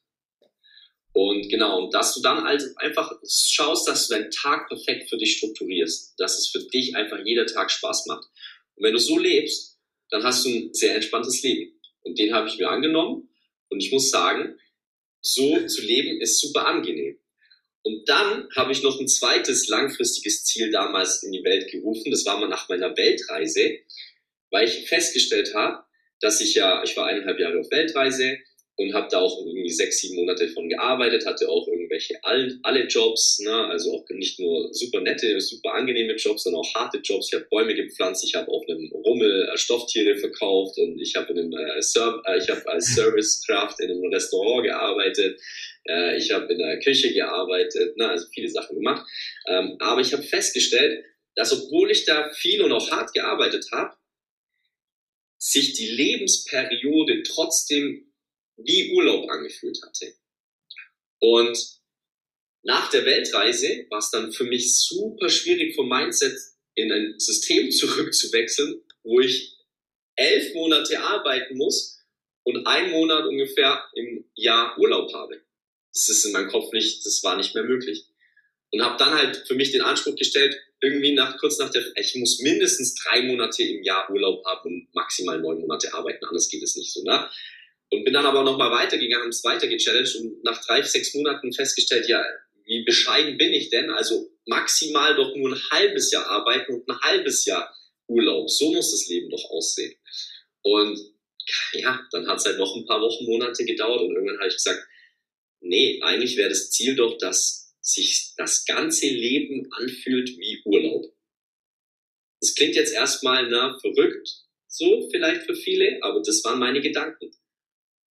Und 1.14 1.48
genau, 1.50 1.82
und 1.82 1.94
dass 1.94 2.14
du 2.14 2.22
dann 2.22 2.46
also 2.46 2.68
einfach 2.76 3.12
schaust, 3.26 3.88
dass 3.88 4.08
du 4.08 4.16
deinen 4.16 4.32
Tag 4.32 4.68
perfekt 4.68 5.10
für 5.10 5.18
dich 5.18 5.38
strukturierst, 5.38 6.14
dass 6.18 6.38
es 6.38 6.50
für 6.50 6.60
dich 6.60 6.96
einfach 6.96 7.20
jeder 7.24 7.46
Tag 7.46 7.72
Spaß 7.72 8.06
macht. 8.08 8.28
Und 8.76 8.84
wenn 8.84 8.94
du 8.94 9.00
so 9.00 9.18
lebst, 9.18 9.80
dann 10.10 10.24
hast 10.24 10.46
du 10.46 10.50
ein 10.50 10.74
sehr 10.74 10.94
entspanntes 10.94 11.42
Leben. 11.42 11.80
Und 12.04 12.20
den 12.20 12.34
habe 12.34 12.50
ich 12.50 12.58
mir 12.58 12.70
angenommen. 12.70 13.30
Und 13.70 13.82
ich 13.82 13.92
muss 13.92 14.12
sagen, 14.12 14.60
so 15.22 15.66
zu 15.66 15.82
leben 15.82 16.22
ist 16.22 16.40
super 16.40 16.68
angenehm. 16.68 17.18
Und 17.84 18.10
dann 18.10 18.50
habe 18.56 18.72
ich 18.72 18.84
noch 18.84 19.00
ein 19.00 19.08
zweites 19.08 19.68
langfristiges 19.68 20.44
Ziel 20.44 20.72
damals 20.72 21.24
in 21.24 21.32
die 21.32 21.44
Welt 21.44 21.72
gerufen. 21.72 22.12
Das 22.12 22.26
war 22.26 22.40
mal 22.40 22.50
nach 22.50 22.68
meiner 22.68 22.96
Weltreise, 22.98 23.80
weil 24.56 24.68
ich 24.68 24.88
festgestellt 24.88 25.54
habe, 25.54 25.84
dass 26.22 26.40
ich 26.40 26.56
ja, 26.56 26.82
ich 26.84 26.96
war 26.96 27.08
eineinhalb 27.08 27.40
Jahre 27.40 27.60
auf 27.60 27.70
Weltreise, 27.70 28.38
und 28.78 28.94
habe 28.94 29.08
da 29.10 29.20
auch 29.20 29.46
irgendwie 29.46 29.70
sechs, 29.70 30.02
sieben 30.02 30.16
Monate 30.16 30.50
von 30.50 30.68
gearbeitet, 30.68 31.26
hatte 31.26 31.48
auch 31.48 31.68
irgendwelche 31.68 32.16
all, 32.24 32.60
alle 32.64 32.86
Jobs, 32.88 33.40
ne? 33.40 33.68
also 33.68 33.94
auch 33.94 34.06
nicht 34.10 34.40
nur 34.40 34.74
super 34.74 35.00
nette, 35.00 35.40
super 35.40 35.74
angenehme 35.74 36.16
Jobs, 36.16 36.44
sondern 36.44 36.62
auch 36.62 36.76
harte 36.76 36.98
Jobs. 36.98 37.30
Ich 37.32 37.36
habe 37.36 37.48
Bäume 37.50 37.74
gepflanzt, 37.74 38.26
ich 38.26 38.36
habe 38.36 38.52
auf 38.52 38.68
einem 38.68 38.92
Rummel 38.92 39.50
äh, 39.50 39.58
Stofftiere 39.58 40.18
verkauft 40.18 40.78
und 40.78 41.00
ich 41.00 41.16
habe 41.16 41.34
äh, 41.34 41.80
äh, 41.80 42.48
habe 42.48 42.68
als 42.68 42.96
Servicekraft 42.96 43.80
in 43.80 43.92
einem 43.92 44.12
Restaurant 44.12 44.66
gearbeitet, 44.66 45.40
äh, 45.88 46.18
ich 46.18 46.32
habe 46.32 46.52
in 46.52 46.60
der 46.60 46.80
Küche 46.80 47.14
gearbeitet, 47.14 47.96
ne? 47.96 48.10
also 48.10 48.26
viele 48.34 48.50
Sachen 48.50 48.76
gemacht. 48.76 49.06
Ähm, 49.48 49.78
aber 49.80 50.02
ich 50.02 50.12
habe 50.12 50.24
festgestellt, 50.24 51.06
dass 51.36 51.54
obwohl 51.54 51.92
ich 51.92 52.04
da 52.06 52.30
viel 52.34 52.62
und 52.62 52.74
auch 52.74 52.92
hart 52.92 53.14
gearbeitet 53.14 53.68
habe, 53.72 53.96
sich 55.38 55.74
die 55.74 55.90
Lebensperiode 55.90 57.24
trotzdem 57.24 58.12
wie 58.58 58.94
Urlaub 58.94 59.30
angefühlt 59.30 59.80
hatte. 59.84 60.16
Und 61.20 61.58
nach 62.64 62.90
der 62.90 63.06
Weltreise 63.06 63.86
war 63.90 64.00
es 64.00 64.10
dann 64.10 64.32
für 64.32 64.46
mich 64.46 64.76
super 64.76 65.30
schwierig 65.30 65.76
vom 65.76 65.88
Mindset 65.88 66.38
in 66.76 66.92
ein 66.92 67.20
System 67.20 67.72
zurückzuwechseln, 67.72 68.82
wo 69.04 69.20
ich 69.20 69.56
elf 70.16 70.54
Monate 70.54 71.00
arbeiten 71.00 71.58
muss 71.58 72.00
und 72.44 72.66
einen 72.66 72.92
Monat 72.92 73.26
ungefähr 73.26 73.84
im 73.96 74.26
Jahr 74.36 74.78
Urlaub 74.80 75.14
habe. 75.14 75.42
Das 75.94 76.10
ist 76.10 76.26
in 76.26 76.32
meinem 76.32 76.50
Kopf 76.50 76.72
nicht, 76.74 77.06
das 77.06 77.24
war 77.24 77.38
nicht 77.38 77.54
mehr 77.56 77.64
möglich. 77.64 78.06
Und 78.72 78.82
habe 78.82 78.98
dann 78.98 79.14
halt 79.14 79.48
für 79.48 79.56
mich 79.56 79.72
den 79.72 79.82
Anspruch 79.82 80.16
gestellt, 80.16 80.56
irgendwie 80.86 81.14
nach, 81.14 81.38
kurz 81.38 81.58
nach 81.58 81.70
der, 81.72 81.84
ich 81.96 82.16
muss 82.16 82.40
mindestens 82.40 82.96
drei 82.96 83.24
Monate 83.24 83.64
im 83.64 83.84
Jahr 83.84 84.10
Urlaub 84.10 84.46
haben 84.46 84.70
und 84.70 84.88
maximal 84.94 85.40
neun 85.40 85.60
Monate 85.60 85.94
arbeiten, 85.94 86.24
anders 86.26 86.48
geht 86.50 86.64
es 86.64 86.76
nicht 86.76 86.94
so. 86.94 87.04
Ne? 87.04 87.28
Und 87.90 88.04
bin 88.04 88.14
dann 88.14 88.26
aber 88.26 88.44
nochmal 88.44 88.72
weitergegangen, 88.72 89.30
es 89.30 89.44
weiter 89.44 89.68
gechallenged 89.68 90.16
und 90.18 90.44
nach 90.44 90.64
drei, 90.66 90.82
sechs 90.82 91.14
Monaten 91.14 91.52
festgestellt, 91.52 92.08
ja, 92.08 92.24
wie 92.66 92.84
bescheiden 92.84 93.38
bin 93.38 93.54
ich 93.54 93.70
denn? 93.70 93.90
Also 93.92 94.30
maximal 94.46 95.16
doch 95.16 95.36
nur 95.36 95.52
ein 95.52 95.62
halbes 95.72 96.12
Jahr 96.12 96.26
arbeiten 96.28 96.74
und 96.74 96.90
ein 96.90 97.00
halbes 97.02 97.46
Jahr 97.46 97.74
Urlaub. 98.08 98.50
So 98.50 98.74
muss 98.74 98.92
das 98.92 99.08
Leben 99.08 99.30
doch 99.30 99.50
aussehen. 99.50 99.96
Und 100.62 101.00
ja, 101.74 102.00
dann 102.12 102.28
hat 102.28 102.40
es 102.40 102.46
halt 102.46 102.58
noch 102.58 102.76
ein 102.76 102.86
paar 102.86 103.02
Wochen, 103.02 103.26
Monate 103.26 103.66
gedauert 103.66 104.02
und 104.02 104.16
irgendwann 104.16 104.40
habe 104.40 104.48
ich 104.48 104.56
gesagt, 104.56 104.84
nee, 105.62 106.00
eigentlich 106.02 106.38
wäre 106.38 106.50
das 106.50 106.72
Ziel 106.72 106.96
doch, 106.96 107.18
dass 107.18 107.65
sich 107.86 108.34
das 108.38 108.66
ganze 108.66 109.08
Leben 109.08 109.72
anfühlt 109.72 110.30
wie 110.38 110.62
Urlaub. 110.66 111.06
Das 112.42 112.56
klingt 112.56 112.76
jetzt 112.76 112.94
erstmal 112.94 113.50
na, 113.50 113.78
verrückt, 113.80 114.28
so 114.68 115.10
vielleicht 115.12 115.44
für 115.44 115.56
viele, 115.56 116.00
aber 116.02 116.22
das 116.22 116.44
waren 116.44 116.60
meine 116.60 116.82
Gedanken. 116.82 117.32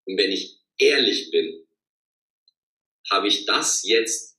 Und 0.07 0.19
wenn 0.19 0.31
ich 0.31 0.59
ehrlich 0.79 1.31
bin, 1.31 1.67
habe 3.11 3.29
ich 3.29 3.45
das 3.45 3.83
jetzt 3.85 4.39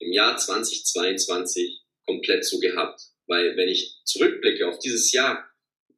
im 0.00 0.12
Jahr 0.12 0.36
2022 0.36 1.80
komplett 2.06 2.44
so 2.44 2.58
gehabt. 2.58 3.00
Weil 3.26 3.56
wenn 3.56 3.68
ich 3.68 4.00
zurückblicke 4.04 4.66
auf 4.66 4.78
dieses 4.80 5.12
Jahr, 5.12 5.48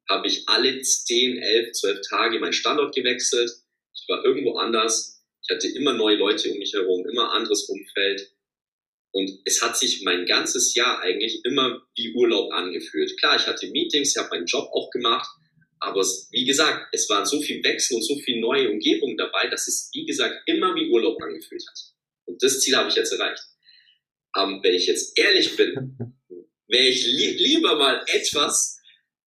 habe 0.09 0.27
ich 0.27 0.47
alle 0.47 0.81
10, 0.81 1.37
11, 1.37 1.71
12 1.71 2.01
Tage 2.07 2.39
meinen 2.39 2.53
Standort 2.53 2.93
gewechselt. 2.93 3.51
Ich 3.95 4.05
war 4.07 4.23
irgendwo 4.23 4.57
anders. 4.57 5.23
Ich 5.41 5.53
hatte 5.53 5.67
immer 5.69 5.93
neue 5.93 6.17
Leute 6.17 6.51
um 6.51 6.57
mich 6.57 6.73
herum, 6.73 7.07
immer 7.07 7.31
anderes 7.33 7.63
Umfeld. 7.63 8.32
Und 9.13 9.31
es 9.45 9.61
hat 9.61 9.77
sich 9.77 10.01
mein 10.03 10.25
ganzes 10.25 10.73
Jahr 10.73 10.99
eigentlich 11.01 11.45
immer 11.45 11.81
wie 11.95 12.13
Urlaub 12.15 12.51
angefühlt. 12.51 13.15
Klar, 13.19 13.35
ich 13.35 13.45
hatte 13.45 13.67
Meetings, 13.67 14.15
ich 14.15 14.17
habe 14.17 14.29
meinen 14.31 14.47
Job 14.47 14.67
auch 14.73 14.89
gemacht, 14.89 15.29
aber 15.79 16.01
wie 16.31 16.45
gesagt, 16.45 16.87
es 16.93 17.07
waren 17.09 17.25
so 17.25 17.39
viel 17.39 17.63
Wechsel 17.63 17.95
und 17.95 18.01
so 18.01 18.17
viel 18.19 18.39
neue 18.39 18.71
Umgebung 18.71 19.15
dabei, 19.15 19.47
dass 19.49 19.67
es, 19.67 19.91
wie 19.93 20.05
gesagt, 20.05 20.41
immer 20.47 20.73
wie 20.75 20.89
Urlaub 20.89 21.21
angefühlt 21.21 21.63
hat. 21.67 21.79
Und 22.25 22.41
das 22.41 22.59
Ziel 22.59 22.75
habe 22.75 22.89
ich 22.89 22.95
jetzt 22.95 23.11
erreicht. 23.11 23.43
Aber 24.31 24.63
wenn 24.63 24.73
ich 24.73 24.87
jetzt 24.87 25.17
ehrlich 25.17 25.55
bin, 25.55 25.97
wäre 26.67 26.87
ich 26.87 27.05
li 27.05 27.31
lieber 27.37 27.75
mal 27.75 28.03
etwas 28.07 28.79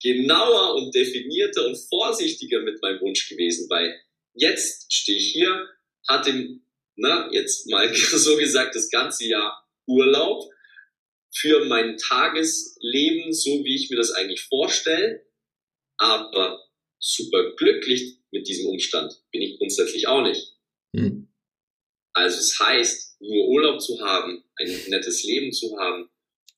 genauer 0.02 0.74
und 0.74 0.94
definierter 0.94 1.66
und 1.66 1.76
vorsichtiger 1.76 2.60
mit 2.60 2.82
meinem 2.82 3.00
Wunsch 3.02 3.28
gewesen, 3.28 3.70
weil 3.70 3.94
jetzt 4.34 4.92
stehe 4.92 5.18
ich 5.18 5.32
hier, 5.32 5.68
hatte, 6.08 6.58
na, 6.96 7.30
jetzt 7.32 7.70
mal 7.70 7.94
so 7.94 8.36
gesagt, 8.36 8.74
das 8.74 8.90
ganze 8.90 9.26
Jahr 9.26 9.65
Urlaub 9.86 10.44
für 11.34 11.64
mein 11.66 11.96
Tagesleben, 11.98 13.32
so 13.32 13.64
wie 13.64 13.74
ich 13.74 13.90
mir 13.90 13.96
das 13.96 14.12
eigentlich 14.12 14.42
vorstelle 14.42 15.26
aber 15.98 16.62
super 16.98 17.54
glücklich 17.56 18.18
mit 18.30 18.48
diesem 18.48 18.66
Umstand 18.66 19.22
bin 19.30 19.42
ich 19.42 19.58
grundsätzlich 19.58 20.08
auch 20.08 20.22
nicht. 20.22 20.54
Mhm. 20.92 21.28
Also 22.12 22.38
es 22.38 22.58
heißt, 22.58 23.20
nur 23.20 23.48
Urlaub 23.48 23.80
zu 23.80 24.00
haben, 24.00 24.44
ein 24.56 24.68
nettes 24.88 25.22
Leben 25.24 25.52
zu 25.52 25.78
haben 25.78 26.10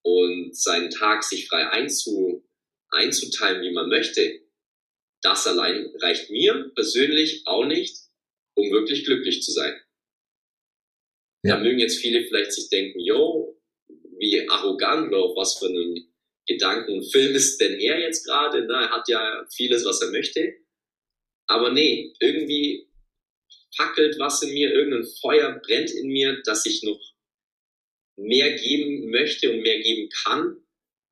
und 0.02 0.56
seinen 0.56 0.90
Tag 0.90 1.24
sich 1.24 1.48
frei 1.48 1.68
einzu, 1.68 2.46
einzuteilen, 2.90 3.62
wie 3.62 3.72
man 3.72 3.88
möchte, 3.88 4.40
das 5.22 5.46
allein 5.46 5.92
reicht 6.00 6.30
mir 6.30 6.70
persönlich 6.74 7.42
auch 7.46 7.64
nicht, 7.64 7.96
um 8.54 8.70
wirklich 8.70 9.04
glücklich 9.04 9.42
zu 9.42 9.50
sein. 9.52 9.74
Ja. 11.44 11.56
Da 11.56 11.62
mögen 11.62 11.78
jetzt 11.78 11.98
viele 11.98 12.24
vielleicht 12.24 12.52
sich 12.52 12.68
denken, 12.68 13.00
yo, 13.00 13.56
wie 14.18 14.48
arrogant 14.48 15.08
oder 15.08 15.18
auf 15.18 15.36
was 15.36 15.58
für 15.58 15.66
einem 15.66 15.96
Gedanken, 16.46 17.02
Film 17.10 17.34
ist 17.34 17.60
denn 17.60 17.78
er 17.78 18.00
jetzt 18.00 18.24
gerade? 18.24 18.66
Ne? 18.66 18.72
Er 18.72 18.90
hat 18.90 19.08
ja 19.08 19.46
vieles, 19.54 19.84
was 19.84 20.00
er 20.00 20.10
möchte. 20.10 20.54
Aber 21.46 21.72
nee, 21.72 22.12
irgendwie 22.20 22.88
fackelt 23.76 24.18
was 24.18 24.42
in 24.42 24.52
mir, 24.52 24.72
irgendein 24.72 25.06
Feuer 25.20 25.60
brennt 25.64 25.90
in 25.90 26.08
mir, 26.08 26.42
dass 26.44 26.66
ich 26.66 26.82
noch 26.82 27.00
mehr 28.16 28.52
geben 28.56 29.10
möchte 29.10 29.50
und 29.50 29.62
mehr 29.62 29.80
geben 29.80 30.08
kann 30.24 30.56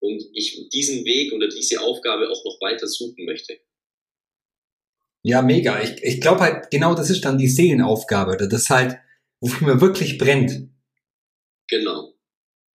und 0.01 0.23
ich 0.35 0.69
diesen 0.71 1.05
Weg 1.05 1.33
oder 1.33 1.49
diese 1.49 1.81
Aufgabe 1.81 2.29
auch 2.29 2.45
noch 2.45 2.61
weiter 2.61 2.87
suchen 2.87 3.25
möchte. 3.25 3.59
Ja, 5.23 5.43
mega. 5.43 5.83
Ich, 5.83 6.03
ich 6.03 6.21
glaube 6.21 6.41
halt, 6.41 6.71
genau 6.71 6.95
das 6.95 7.11
ist 7.11 7.25
dann 7.25 7.39
die 7.39 7.49
Seelenaufgabe, 7.49 8.37
das 8.37 8.71
halt, 8.71 8.97
wofür 9.47 9.75
mir 9.75 9.81
wirklich 9.81 10.19
brennt. 10.19 10.69
Genau. 11.69 12.15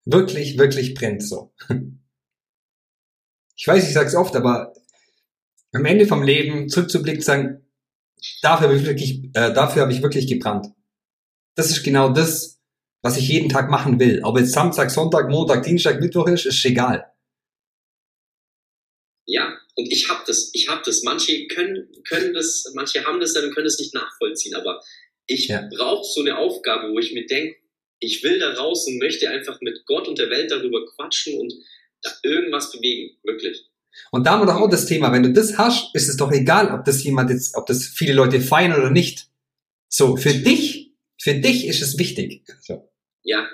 Wirklich, 0.05 0.57
wirklich 0.57 0.93
brennt 0.93 1.23
so. 1.23 1.53
ich 3.55 3.67
weiß, 3.67 3.87
ich 3.87 3.93
sage 3.93 4.07
es 4.07 4.15
oft, 4.15 4.35
aber 4.35 4.73
am 5.73 5.85
Ende 5.85 6.07
vom 6.07 6.23
Leben 6.23 6.67
zurückzublicken, 6.69 7.21
sagen, 7.21 7.65
dafür 8.41 8.67
habe 8.67 8.77
ich 8.77 8.85
wirklich, 8.85 9.23
äh, 9.33 9.53
dafür 9.53 9.83
habe 9.83 9.93
ich 9.93 10.01
wirklich 10.01 10.27
gebrannt. 10.27 10.67
Das 11.55 11.69
ist 11.69 11.83
genau 11.83 12.09
das, 12.09 12.59
was 13.01 13.17
ich 13.17 13.27
jeden 13.27 13.49
Tag 13.49 13.69
machen 13.69 13.99
will. 13.99 14.21
Ob 14.23 14.37
jetzt 14.37 14.53
Samstag, 14.53 14.91
Sonntag, 14.91 15.29
Montag, 15.29 15.63
Dienstag, 15.63 15.99
Mittwoch 15.99 16.27
ist, 16.27 16.45
ist 16.45 16.63
egal. 16.65 17.05
Ja, 19.25 19.57
und 19.75 19.91
ich 19.91 20.09
habe 20.09 20.23
das, 20.25 20.49
ich 20.53 20.67
habe 20.67 20.81
das. 20.85 21.03
Manche 21.03 21.47
können, 21.47 21.89
können 22.07 22.33
das, 22.33 22.71
manche 22.73 23.03
haben 23.05 23.19
das 23.19 23.33
dann 23.33 23.45
und 23.45 23.55
können 23.55 23.67
es 23.67 23.79
nicht 23.79 23.93
nachvollziehen, 23.93 24.55
aber 24.55 24.81
ich 25.31 25.47
ja. 25.47 25.67
brauche 25.75 26.03
so 26.03 26.21
eine 26.21 26.37
Aufgabe, 26.37 26.91
wo 26.91 26.99
ich 26.99 27.13
mir 27.13 27.25
denke, 27.25 27.55
ich 27.99 28.23
will 28.23 28.39
da 28.39 28.53
raus 28.53 28.87
und 28.87 28.97
möchte 28.97 29.29
einfach 29.29 29.59
mit 29.61 29.85
Gott 29.85 30.07
und 30.07 30.17
der 30.17 30.29
Welt 30.29 30.51
darüber 30.51 30.85
quatschen 30.95 31.39
und 31.39 31.53
irgendwas 32.23 32.71
bewegen, 32.71 33.17
wirklich. 33.23 33.69
Und 34.11 34.25
da 34.25 34.31
haben 34.31 34.41
wir 34.41 34.51
doch 34.51 34.61
auch 34.61 34.69
das 34.69 34.85
Thema, 34.85 35.11
wenn 35.11 35.23
du 35.23 35.33
das 35.33 35.57
hast, 35.57 35.93
ist 35.95 36.09
es 36.09 36.17
doch 36.17 36.31
egal, 36.31 36.73
ob 36.73 36.85
das 36.85 37.03
jemand 37.03 37.29
jetzt, 37.29 37.55
ob 37.55 37.67
das 37.67 37.85
viele 37.85 38.13
Leute 38.13 38.41
feiern 38.41 38.73
oder 38.73 38.89
nicht. 38.89 39.27
So, 39.89 40.15
für 40.15 40.33
dich, 40.33 40.93
für 41.19 41.35
dich 41.35 41.67
ist 41.67 41.81
es 41.81 41.97
wichtig. 41.97 42.43
So. 42.61 42.89
Ja. 43.23 43.47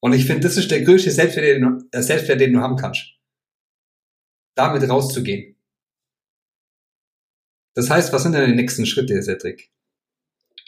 Und 0.00 0.12
ich 0.12 0.26
finde, 0.26 0.42
das 0.42 0.56
ist 0.56 0.70
der 0.70 0.82
größte 0.82 1.10
Selbstwert, 1.10 1.46
den 1.46 1.62
du, 1.62 1.88
äh, 1.90 2.02
Selbstwert, 2.02 2.40
den 2.40 2.52
du 2.52 2.60
haben 2.60 2.76
kannst. 2.76 3.02
Damit 4.54 4.88
rauszugehen. 4.88 5.56
Das 7.74 7.88
heißt, 7.88 8.12
was 8.12 8.22
sind 8.22 8.32
denn 8.32 8.50
die 8.50 8.56
nächsten 8.56 8.84
Schritte, 8.84 9.20
Cedric? 9.22 9.71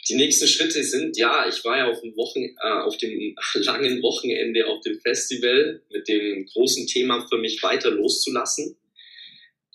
Die 0.07 0.15
nächsten 0.15 0.47
Schritte 0.47 0.83
sind, 0.83 1.17
ja, 1.17 1.47
ich 1.47 1.63
war 1.65 1.77
ja 1.77 1.89
auf 1.89 2.01
dem, 2.01 2.15
Wochen, 2.15 2.43
äh, 2.43 2.83
auf 2.83 2.97
dem 2.97 3.35
langen 3.55 4.01
Wochenende 4.03 4.67
auf 4.67 4.81
dem 4.81 4.99
Festival 5.01 5.81
mit 5.89 6.07
dem 6.07 6.45
großen 6.45 6.85
Thema 6.87 7.27
für 7.27 7.37
mich 7.37 7.61
weiter 7.63 7.89
loszulassen. 7.91 8.77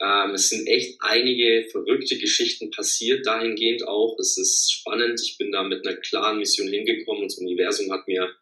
Ähm, 0.01 0.31
es 0.35 0.49
sind 0.49 0.67
echt 0.67 0.97
einige 1.01 1.69
verrückte 1.71 2.17
Geschichten 2.17 2.71
passiert, 2.71 3.27
dahingehend 3.27 3.87
auch. 3.87 4.19
Es 4.19 4.39
ist 4.39 4.73
spannend. 4.73 5.21
Ich 5.23 5.37
bin 5.37 5.53
da 5.53 5.63
mit 5.63 5.87
einer 5.87 5.97
klaren 5.97 6.39
Mission 6.39 6.69
hingekommen 6.69 7.23
und 7.23 7.33
das 7.33 7.39
Universum 7.39 7.93
hat 7.93 8.07
mir 8.07 8.35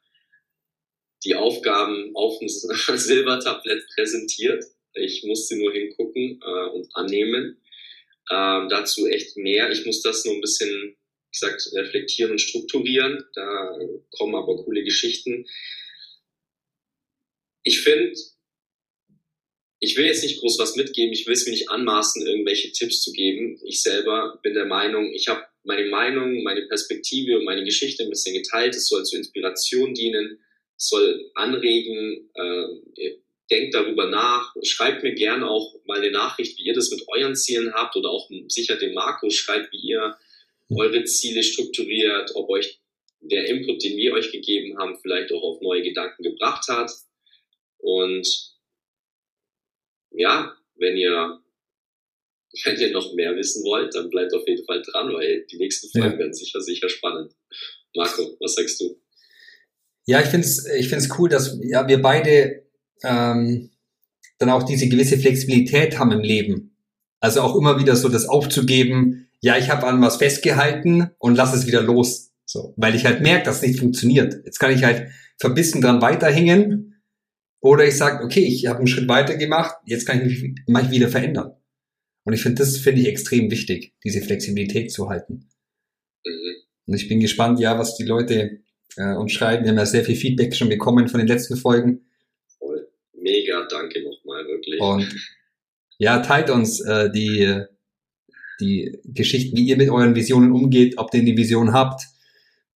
die 1.25 1.35
Aufgaben 1.35 2.15
auf 2.15 2.39
dem 2.39 2.49
Silbertablett 2.97 3.85
präsentiert. 3.95 4.65
Ich 4.95 5.25
musste 5.25 5.57
nur 5.57 5.73
hingucken 5.73 6.41
äh, 6.43 6.69
und 6.71 6.89
annehmen. 6.95 7.61
Ähm, 8.31 8.69
dazu 8.69 9.07
echt 9.07 9.37
mehr. 9.37 9.71
Ich 9.71 9.87
muss 9.87 10.03
das 10.03 10.25
nur 10.25 10.35
ein 10.35 10.41
bisschen, 10.41 10.97
wie 11.31 11.39
gesagt, 11.39 11.71
reflektieren 11.75 12.33
und 12.33 12.41
strukturieren. 12.41 13.25
Da 13.35 13.79
kommen 14.11 14.35
aber 14.35 14.65
coole 14.65 14.83
Geschichten. 14.83 15.47
Ich 17.63 17.81
finde, 17.81 18.15
ich 19.81 19.97
will 19.97 20.07
jetzt 20.07 20.23
nicht 20.23 20.41
groß 20.41 20.59
was 20.59 20.77
mitgeben, 20.77 21.13
ich 21.13 21.27
will 21.27 21.35
es 21.35 21.47
mir 21.47 21.53
nicht 21.53 21.71
anmaßen, 21.71 22.27
irgendwelche 22.27 22.73
Tipps 22.73 23.03
zu 23.03 23.13
geben. 23.13 23.61
Ich 23.65 23.83
selber 23.83 24.39
bin 24.43 24.55
der 24.55 24.65
Meinung, 24.65 25.13
ich 25.13 25.29
habe 25.29 25.45
meine 25.65 25.89
Meinung, 25.89 26.43
meine 26.43 26.63
Perspektive 26.63 27.39
und 27.39 27.45
meine 27.45 27.65
Geschichte 27.65 28.03
ein 28.03 28.11
bisschen 28.11 28.35
geteilt. 28.35 28.75
Es 28.75 28.89
soll 28.89 29.05
zur 29.05 29.19
Inspiration 29.19 29.95
dienen, 29.95 30.41
es 30.77 30.89
soll 30.89 31.31
anregen, 31.35 32.31
äh, 32.35 33.13
denkt 33.51 33.75
darüber 33.75 34.09
nach, 34.09 34.55
schreibt 34.63 35.03
mir 35.03 35.15
gerne 35.15 35.49
auch 35.49 35.75
mal 35.87 35.99
eine 35.99 36.11
Nachricht, 36.11 36.59
wie 36.59 36.65
ihr 36.65 36.75
das 36.75 36.91
mit 36.91 37.03
euren 37.09 37.35
Zielen 37.35 37.73
habt 37.73 37.97
oder 37.97 38.11
auch 38.11 38.29
sicher 38.49 38.77
dem 38.77 38.95
Marco 38.95 39.31
schreibt, 39.31 39.73
wie 39.73 39.79
ihr 39.79 40.17
eure 40.75 41.05
Ziele 41.05 41.43
strukturiert, 41.43 42.31
ob 42.35 42.51
euch 42.51 42.81
der 43.21 43.47
Input, 43.47 43.83
den 43.83 43.97
wir 43.97 44.13
euch 44.13 44.31
gegeben 44.31 44.79
haben, 44.79 44.99
vielleicht 45.01 45.33
auch 45.33 45.43
auf 45.43 45.61
neue 45.61 45.83
Gedanken 45.83 46.23
gebracht 46.23 46.69
hat. 46.69 46.91
Und 47.79 48.27
ja, 50.11 50.57
wenn 50.77 50.97
ihr, 50.97 51.41
wenn 52.65 52.81
ihr 52.81 52.91
noch 52.93 53.15
mehr 53.15 53.35
wissen 53.37 53.65
wollt, 53.65 53.95
dann 53.95 54.11
bleibt 54.11 54.35
auf 54.35 54.47
jeden 54.47 54.65
Fall 54.65 54.83
dran, 54.83 55.13
weil 55.13 55.47
die 55.51 55.59
nächsten 55.59 55.89
Folgen 55.91 56.15
ja. 56.15 56.19
werden 56.19 56.35
sicher, 56.35 56.61
sicher 56.61 56.89
spannend. 56.89 57.33
Marco, 57.95 58.37
was 58.41 58.55
sagst 58.55 58.81
du? 58.81 59.01
Ja, 60.07 60.21
ich 60.21 60.29
finde 60.29 60.47
es 60.47 60.67
ich 60.67 60.89
find's 60.89 61.09
cool, 61.19 61.29
dass 61.29 61.59
ja, 61.63 61.87
wir 61.87 62.01
beide 62.01 62.67
ähm, 63.03 63.71
dann 64.39 64.51
auch 64.51 64.63
diese 64.63 64.89
gewisse 64.89 65.19
Flexibilität 65.19 65.99
haben 65.99 66.13
im 66.13 66.21
Leben. 66.21 66.77
Also 67.21 67.41
auch 67.41 67.57
immer 67.57 67.79
wieder 67.81 67.97
so 67.97 68.09
das 68.09 68.29
aufzugeben, 68.29 69.28
ja, 69.41 69.57
ich 69.57 69.71
habe 69.71 69.87
an 69.87 70.01
was 70.01 70.17
festgehalten 70.17 71.11
und 71.19 71.37
lass 71.37 71.55
es 71.55 71.67
wieder 71.67 71.83
los. 71.83 72.33
So, 72.45 72.75
weil 72.77 72.95
ich 72.95 73.05
halt 73.05 73.21
merke, 73.21 73.45
dass 73.45 73.57
es 73.57 73.63
nicht 73.63 73.81
funktioniert. 73.81 74.35
Jetzt 74.45 74.59
kann 74.59 74.73
ich 74.73 74.83
halt 74.83 75.11
verbissen 75.39 75.83
dran 75.83 76.01
weiterhängen 76.01 77.03
oder 77.61 77.87
ich 77.87 77.97
sage, 77.97 78.25
okay, 78.25 78.41
ich 78.41 78.67
habe 78.67 78.79
einen 78.79 78.87
Schritt 78.87 79.09
weiter 79.09 79.37
gemacht, 79.37 79.77
jetzt 79.85 80.07
kann 80.07 80.27
ich 80.27 80.43
mich, 80.43 80.55
mich 80.67 80.91
wieder 80.91 81.09
verändern. 81.09 81.53
Und 82.25 82.33
ich 82.33 82.43
finde, 82.43 82.63
das 82.63 82.79
finde 82.79 83.03
ich 83.03 83.09
extrem 83.09 83.51
wichtig, 83.51 83.95
diese 84.05 84.23
Flexibilität 84.23 84.93
zu 84.93 85.09
halten. 85.09 85.49
Mhm. 86.25 86.55
Und 86.87 86.95
ich 86.95 87.09
bin 87.09 87.21
gespannt, 87.21 87.61
ja, 87.61 87.79
was 87.79 87.97
die 87.97 88.05
Leute 88.05 88.61
äh, 88.97 89.15
uns 89.15 89.33
schreiben. 89.33 89.65
Wir 89.65 89.71
haben 89.71 89.79
ja 89.79 89.87
sehr 89.87 90.05
viel 90.05 90.17
Feedback 90.17 90.55
schon 90.55 90.69
bekommen 90.69 91.09
von 91.09 91.19
den 91.19 91.29
letzten 91.29 91.57
Folgen. 91.57 92.07
Voll. 92.59 92.89
Mega, 93.13 93.67
danke 93.71 94.03
nochmal, 94.03 94.47
wirklich. 94.47 94.81
Und 94.81 95.15
ja, 95.99 96.21
teilt 96.21 96.51
uns 96.51 96.81
äh, 96.81 97.11
die, 97.11 97.65
die 98.61 98.99
Geschichten, 99.05 99.57
wie 99.57 99.67
ihr 99.69 99.77
mit 99.77 99.91
euren 99.91 100.15
Visionen 100.15 100.53
umgeht, 100.53 100.99
ob 100.99 101.15
ihr 101.15 101.25
die 101.25 101.37
Vision 101.37 101.73
habt, 101.73 102.03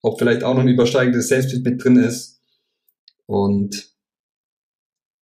ob 0.01 0.19
vielleicht 0.19 0.43
auch 0.43 0.53
noch 0.53 0.61
ein 0.61 0.67
übersteigendes 0.67 1.27
Selbstbild 1.27 1.63
mit 1.63 1.83
drin 1.83 1.97
ist. 1.97 2.39
Und 3.25 3.89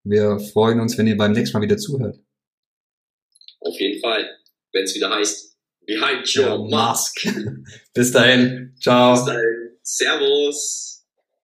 wir 0.04 0.38
freuen 0.38 0.80
uns, 0.80 0.96
wenn 0.96 1.06
ihr 1.06 1.16
beim 1.16 1.32
nächsten 1.32 1.56
Mal 1.56 1.62
wieder 1.62 1.76
zuhört. 1.76 2.18
Auf 3.60 3.78
jeden 3.78 4.00
Fall, 4.00 4.26
wenn 4.72 4.84
es 4.84 4.94
wieder 4.94 5.10
heißt, 5.10 5.56
Behind 5.86 6.36
Your 6.36 6.68
Mask. 6.68 7.26
Bis 7.94 8.12
dahin. 8.12 8.74
Ciao. 8.78 9.14
Bis 9.14 9.24
dahin. 9.24 9.78
Servus. 9.82 10.87